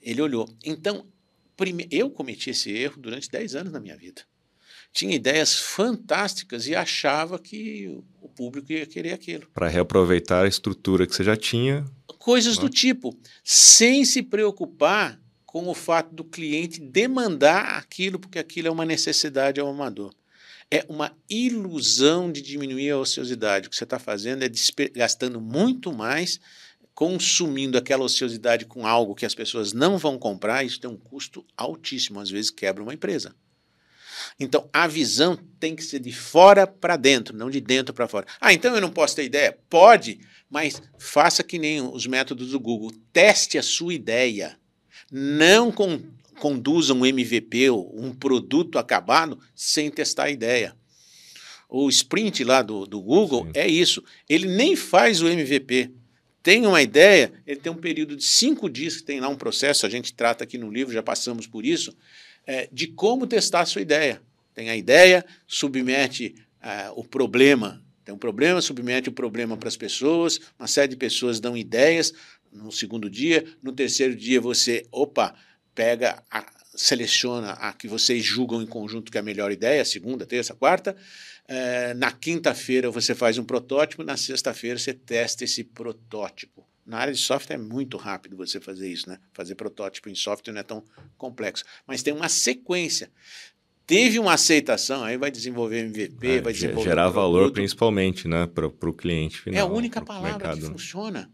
[0.00, 0.48] ele olhou.
[0.64, 1.06] Então,
[1.90, 4.22] eu cometi esse erro durante 10 anos na minha vida
[4.92, 9.46] tinha ideias fantásticas e achava que o público ia querer aquilo.
[9.54, 11.84] Para reaproveitar a estrutura que você já tinha.
[12.18, 18.68] Coisas do tipo, sem se preocupar com o fato do cliente demandar aquilo, porque aquilo
[18.68, 20.14] é uma necessidade ao amador.
[20.70, 23.66] É uma ilusão de diminuir a ociosidade.
[23.66, 24.50] O que você está fazendo é
[24.94, 26.40] gastando muito mais,
[26.94, 30.64] consumindo aquela ociosidade com algo que as pessoas não vão comprar.
[30.64, 33.34] Isso tem um custo altíssimo, às vezes quebra uma empresa.
[34.38, 38.26] Então, a visão tem que ser de fora para dentro, não de dentro para fora.
[38.40, 39.56] Ah, então eu não posso ter ideia?
[39.70, 40.18] Pode,
[40.50, 42.92] mas faça que nem os métodos do Google.
[43.12, 44.58] Teste a sua ideia.
[45.10, 46.00] Não com,
[46.38, 50.74] conduza um MVP, um produto acabado, sem testar a ideia.
[51.68, 53.52] O sprint lá do, do Google Sim.
[53.54, 54.02] é isso.
[54.28, 55.90] Ele nem faz o MVP.
[56.42, 59.86] Tem uma ideia, ele tem um período de cinco dias que tem lá um processo,
[59.86, 61.96] a gente trata aqui no livro, já passamos por isso
[62.46, 64.20] é, de como testar a sua ideia.
[64.54, 67.82] Tem a ideia, submete uh, o problema.
[68.04, 72.12] Tem um problema, submete o problema para as pessoas, uma série de pessoas dão ideias
[72.52, 75.34] no segundo dia, no terceiro dia você, opa,
[75.74, 80.26] pega, a, seleciona a que vocês julgam em conjunto que é a melhor ideia, segunda,
[80.26, 80.96] terça, quarta.
[81.46, 86.66] É, na quinta-feira você faz um protótipo, na sexta-feira você testa esse protótipo.
[86.84, 89.18] Na área de software é muito rápido você fazer isso, né?
[89.32, 90.82] Fazer protótipo em software não é tão
[91.16, 91.64] complexo.
[91.86, 93.10] Mas tem uma sequência.
[93.86, 96.88] Teve uma aceitação, aí vai desenvolver MVP, é, vai desenvolver.
[96.88, 98.46] Gerar valor principalmente, né?
[98.46, 99.58] Para o cliente final.
[99.58, 100.60] É a única palavra mercado.
[100.60, 101.30] que funciona.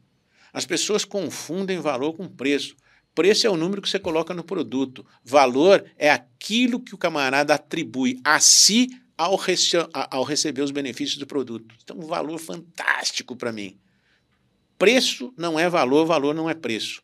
[0.52, 2.74] As pessoas confundem valor com preço.
[3.14, 5.04] Preço é o número que você coloca no produto.
[5.24, 11.18] Valor é aquilo que o camarada atribui a si ao, rece ao receber os benefícios
[11.18, 11.74] do produto.
[11.82, 13.76] Então, um valor fantástico para mim.
[14.78, 17.02] Preço não é valor, valor não é preço.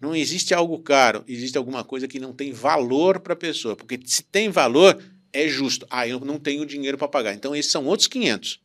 [0.00, 3.76] Não existe algo caro, existe alguma coisa que não tem valor para a pessoa.
[3.76, 5.86] Porque se tem valor, é justo.
[5.90, 7.34] Ah, eu não tenho dinheiro para pagar.
[7.34, 8.60] Então, esses são outros 500.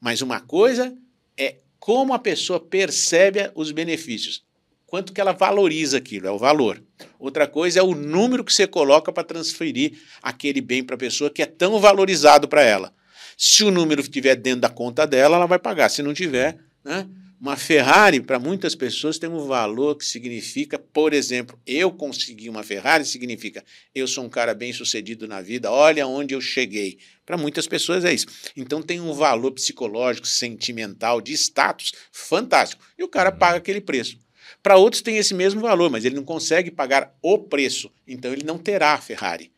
[0.00, 0.94] Mas uma coisa
[1.36, 4.44] é como a pessoa percebe os benefícios.
[4.86, 6.82] Quanto que ela valoriza aquilo, é o valor.
[7.18, 11.30] Outra coisa é o número que você coloca para transferir aquele bem para a pessoa
[11.30, 12.94] que é tão valorizado para ela.
[13.36, 15.88] Se o número estiver dentro da conta dela, ela vai pagar.
[15.88, 17.08] Se não tiver, né?
[17.38, 22.62] Uma Ferrari, para muitas pessoas, tem um valor que significa, por exemplo, eu consegui uma
[22.62, 23.62] Ferrari, significa
[23.94, 26.98] eu sou um cara bem sucedido na vida, olha onde eu cheguei.
[27.26, 28.26] Para muitas pessoas é isso.
[28.56, 32.82] Então tem um valor psicológico, sentimental, de status fantástico.
[32.98, 34.18] E o cara paga aquele preço.
[34.62, 37.92] Para outros tem esse mesmo valor, mas ele não consegue pagar o preço.
[38.08, 39.52] Então ele não terá a Ferrari.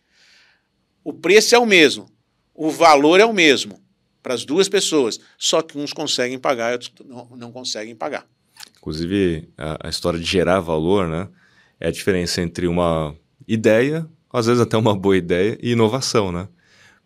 [1.04, 2.10] O preço é o mesmo,
[2.52, 3.80] o valor é o mesmo,
[4.22, 8.26] para as duas pessoas, só que uns conseguem pagar e outros não, não conseguem pagar.
[8.78, 11.28] Inclusive, a, a, história de gerar valor, né?
[11.80, 13.14] É a diferença entre uma
[13.46, 16.48] ideia, às vezes até uma boa ideia, e inovação, né?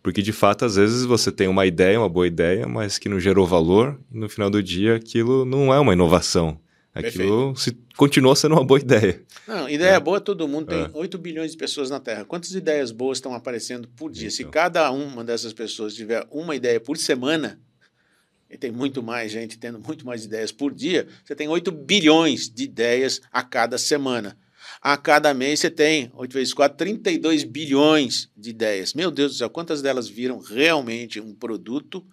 [0.01, 3.19] Porque, de fato, às vezes você tem uma ideia, uma boa ideia, mas que não
[3.19, 6.59] gerou valor, e no final do dia aquilo não é uma inovação.
[6.93, 9.21] Aquilo se, continua sendo uma boa ideia.
[9.47, 9.99] Não, ideia é.
[9.99, 10.83] boa todo mundo tem.
[10.83, 10.89] É.
[10.93, 12.25] 8 bilhões de pessoas na Terra.
[12.25, 14.27] Quantas ideias boas estão aparecendo por dia?
[14.27, 14.37] Então.
[14.37, 17.59] Se cada uma dessas pessoas tiver uma ideia por semana,
[18.49, 22.49] e tem muito mais gente tendo muito mais ideias por dia, você tem 8 bilhões
[22.49, 24.37] de ideias a cada semana.
[24.81, 28.93] A cada mês você tem, 8 vezes 4, 32 bilhões de ideias.
[28.93, 32.05] Meu Deus do céu, quantas delas viram realmente um produto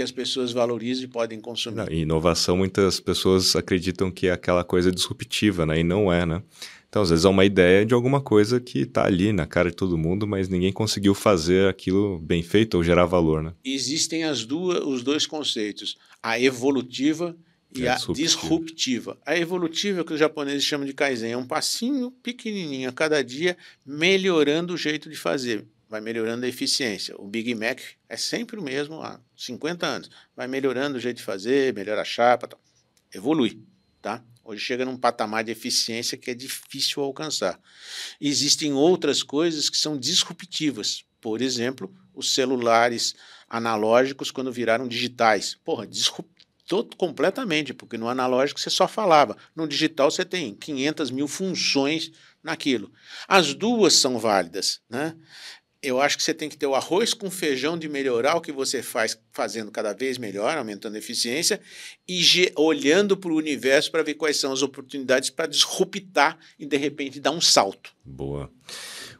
[0.00, 1.76] que as pessoas valorizam e podem consumir?
[1.76, 5.80] Não, inovação, muitas pessoas acreditam que é aquela coisa disruptiva, né?
[5.80, 6.42] E não é, né?
[6.88, 9.76] Então, às vezes é uma ideia de alguma coisa que está ali na cara de
[9.76, 13.52] todo mundo, mas ninguém conseguiu fazer aquilo bem feito ou gerar valor, né?
[13.62, 17.36] Existem as duas, os dois conceitos, a evolutiva
[17.76, 18.26] e é a disruptiva.
[18.26, 19.18] disruptiva.
[19.26, 23.54] A evolutiva, que os japoneses chamam de Kaizen, é um passinho pequenininho a cada dia,
[23.84, 25.66] melhorando o jeito de fazer.
[25.90, 27.16] Vai melhorando a eficiência.
[27.18, 30.10] O Big Mac é sempre o mesmo há 50 anos.
[30.36, 32.60] Vai melhorando o jeito de fazer, melhora a chapa, tal.
[33.12, 33.60] evolui,
[34.00, 34.22] tá?
[34.44, 37.60] Hoje chega num patamar de eficiência que é difícil alcançar.
[38.20, 41.04] Existem outras coisas que são disruptivas.
[41.20, 43.16] Por exemplo, os celulares
[43.48, 45.58] analógicos quando viraram digitais.
[45.64, 49.36] Porra, disruptivo todo, completamente, porque no analógico você só falava.
[49.56, 52.92] No digital você tem 500 mil funções naquilo.
[53.26, 55.16] As duas são válidas, né?
[55.82, 58.52] Eu acho que você tem que ter o arroz com feijão de melhorar o que
[58.52, 61.58] você faz, fazendo cada vez melhor, aumentando a eficiência,
[62.06, 62.22] e
[62.54, 67.18] olhando para o universo para ver quais são as oportunidades para disruptar e de repente
[67.18, 67.92] dar um salto.
[68.04, 68.50] Boa.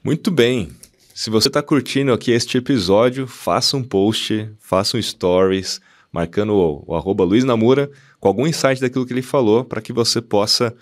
[0.05, 0.71] Muito bem.
[1.15, 5.81] Se você está curtindo aqui este episódio, faça um post, faça um stories,
[6.13, 9.95] marcando o, o arroba Luiz Namura, com algum insight daquilo que ele falou, para que
[9.95, 10.77] você possa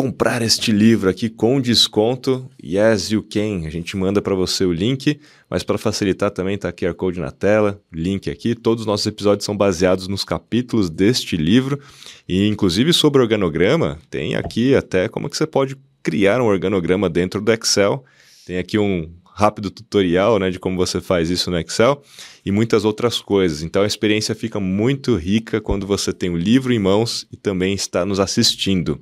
[0.00, 2.50] comprar este livro aqui com desconto.
[2.64, 3.66] Yes, you can.
[3.66, 7.20] A gente manda para você o link, mas para facilitar também está aqui a Code
[7.20, 8.54] na tela, link aqui.
[8.54, 11.78] Todos os nossos episódios são baseados nos capítulos deste livro
[12.26, 17.42] e inclusive sobre organograma, tem aqui até como que você pode criar um organograma dentro
[17.42, 18.02] do Excel.
[18.46, 22.00] Tem aqui um rápido tutorial né, de como você faz isso no Excel
[22.42, 23.62] e muitas outras coisas.
[23.62, 27.74] Então a experiência fica muito rica quando você tem o livro em mãos e também
[27.74, 28.98] está nos assistindo.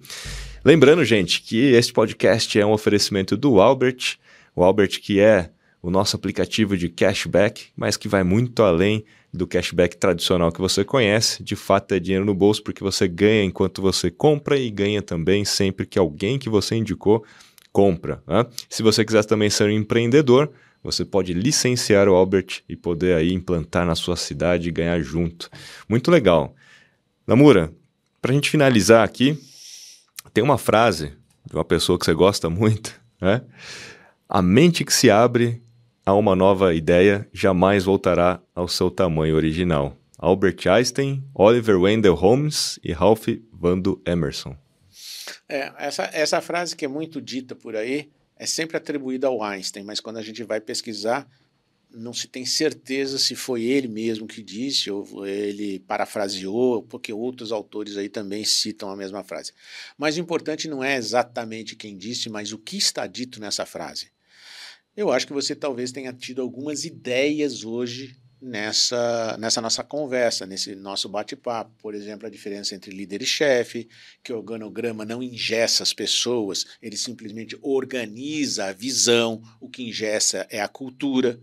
[0.64, 4.18] Lembrando, gente, que este podcast é um oferecimento do Albert,
[4.56, 5.50] o Albert que é
[5.80, 10.84] o nosso aplicativo de cashback, mas que vai muito além do cashback tradicional que você
[10.84, 11.42] conhece.
[11.44, 15.44] De fato, é dinheiro no bolso porque você ganha enquanto você compra e ganha também
[15.44, 17.24] sempre que alguém que você indicou
[17.72, 18.20] compra.
[18.26, 18.44] Né?
[18.68, 20.50] Se você quiser também ser um empreendedor,
[20.82, 25.48] você pode licenciar o Albert e poder aí implantar na sua cidade e ganhar junto.
[25.88, 26.54] Muito legal.
[27.26, 27.72] Namura,
[28.20, 29.38] para a gente finalizar aqui,
[30.32, 31.12] tem uma frase
[31.44, 33.42] de uma pessoa que você gosta muito, né?
[34.28, 35.62] A mente que se abre
[36.04, 39.96] a uma nova ideia jamais voltará ao seu tamanho original.
[40.18, 44.56] Albert Einstein, Oliver Wendell Holmes e Ralph Waldo Emerson.
[45.48, 49.84] É, essa, essa frase que é muito dita por aí é sempre atribuída ao Einstein,
[49.84, 51.26] mas quando a gente vai pesquisar,
[51.90, 57.50] não se tem certeza se foi ele mesmo que disse ou ele parafraseou, porque outros
[57.50, 59.52] autores aí também citam a mesma frase.
[59.96, 64.10] Mas o importante não é exatamente quem disse, mas o que está dito nessa frase.
[64.96, 70.74] Eu acho que você talvez tenha tido algumas ideias hoje nessa, nessa nossa conversa, nesse
[70.74, 71.70] nosso bate-papo.
[71.78, 73.88] Por exemplo, a diferença entre líder e chefe,
[74.22, 80.46] que o organograma não ingessa as pessoas, ele simplesmente organiza a visão, o que ingessa
[80.50, 81.40] é a cultura.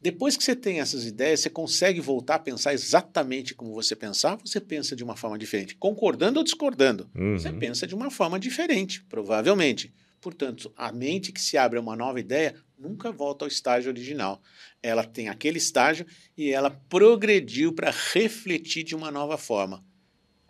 [0.00, 4.40] Depois que você tem essas ideias, você consegue voltar a pensar exatamente como você pensava,
[4.42, 5.76] você pensa de uma forma diferente.
[5.76, 7.38] Concordando ou discordando, uhum.
[7.38, 9.92] você pensa de uma forma diferente, provavelmente.
[10.18, 14.42] Portanto, a mente que se abre a uma nova ideia nunca volta ao estágio original.
[14.82, 19.84] Ela tem aquele estágio e ela progrediu para refletir de uma nova forma.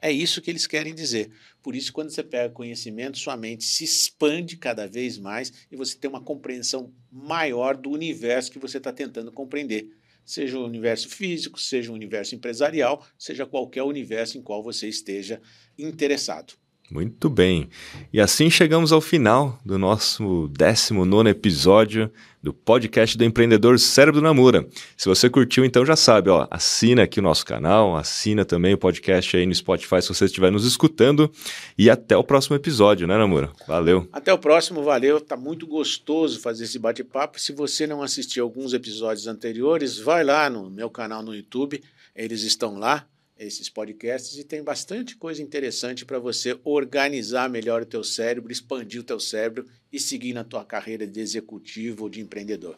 [0.00, 1.30] É isso que eles querem dizer.
[1.62, 5.96] Por isso, quando você pega conhecimento, sua mente se expande cada vez mais e você
[5.96, 9.88] tem uma compreensão maior do universo que você está tentando compreender.
[10.24, 15.40] Seja o universo físico, seja o universo empresarial, seja qualquer universo em qual você esteja
[15.76, 16.54] interessado.
[16.90, 17.68] Muito bem.
[18.12, 22.10] E assim chegamos ao final do nosso 19 episódio
[22.42, 24.66] do podcast do empreendedor Cérebro Namura.
[24.96, 28.78] Se você curtiu, então já sabe, ó, assina aqui o nosso canal, assina também o
[28.78, 31.30] podcast aí no Spotify se você estiver nos escutando
[31.78, 33.52] e até o próximo episódio, né, Namura?
[33.68, 34.08] Valeu.
[34.12, 35.20] Até o próximo, valeu.
[35.20, 37.40] Tá muito gostoso fazer esse bate-papo.
[37.40, 41.80] Se você não assistiu alguns episódios anteriores, vai lá no meu canal no YouTube,
[42.16, 43.06] eles estão lá
[43.40, 49.00] esses podcasts e tem bastante coisa interessante para você organizar melhor o teu cérebro, expandir
[49.00, 52.76] o teu cérebro e seguir na tua carreira de executivo ou de empreendedor.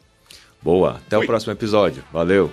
[0.61, 2.03] Boa, até o próximo episódio.
[2.11, 2.49] Valeu.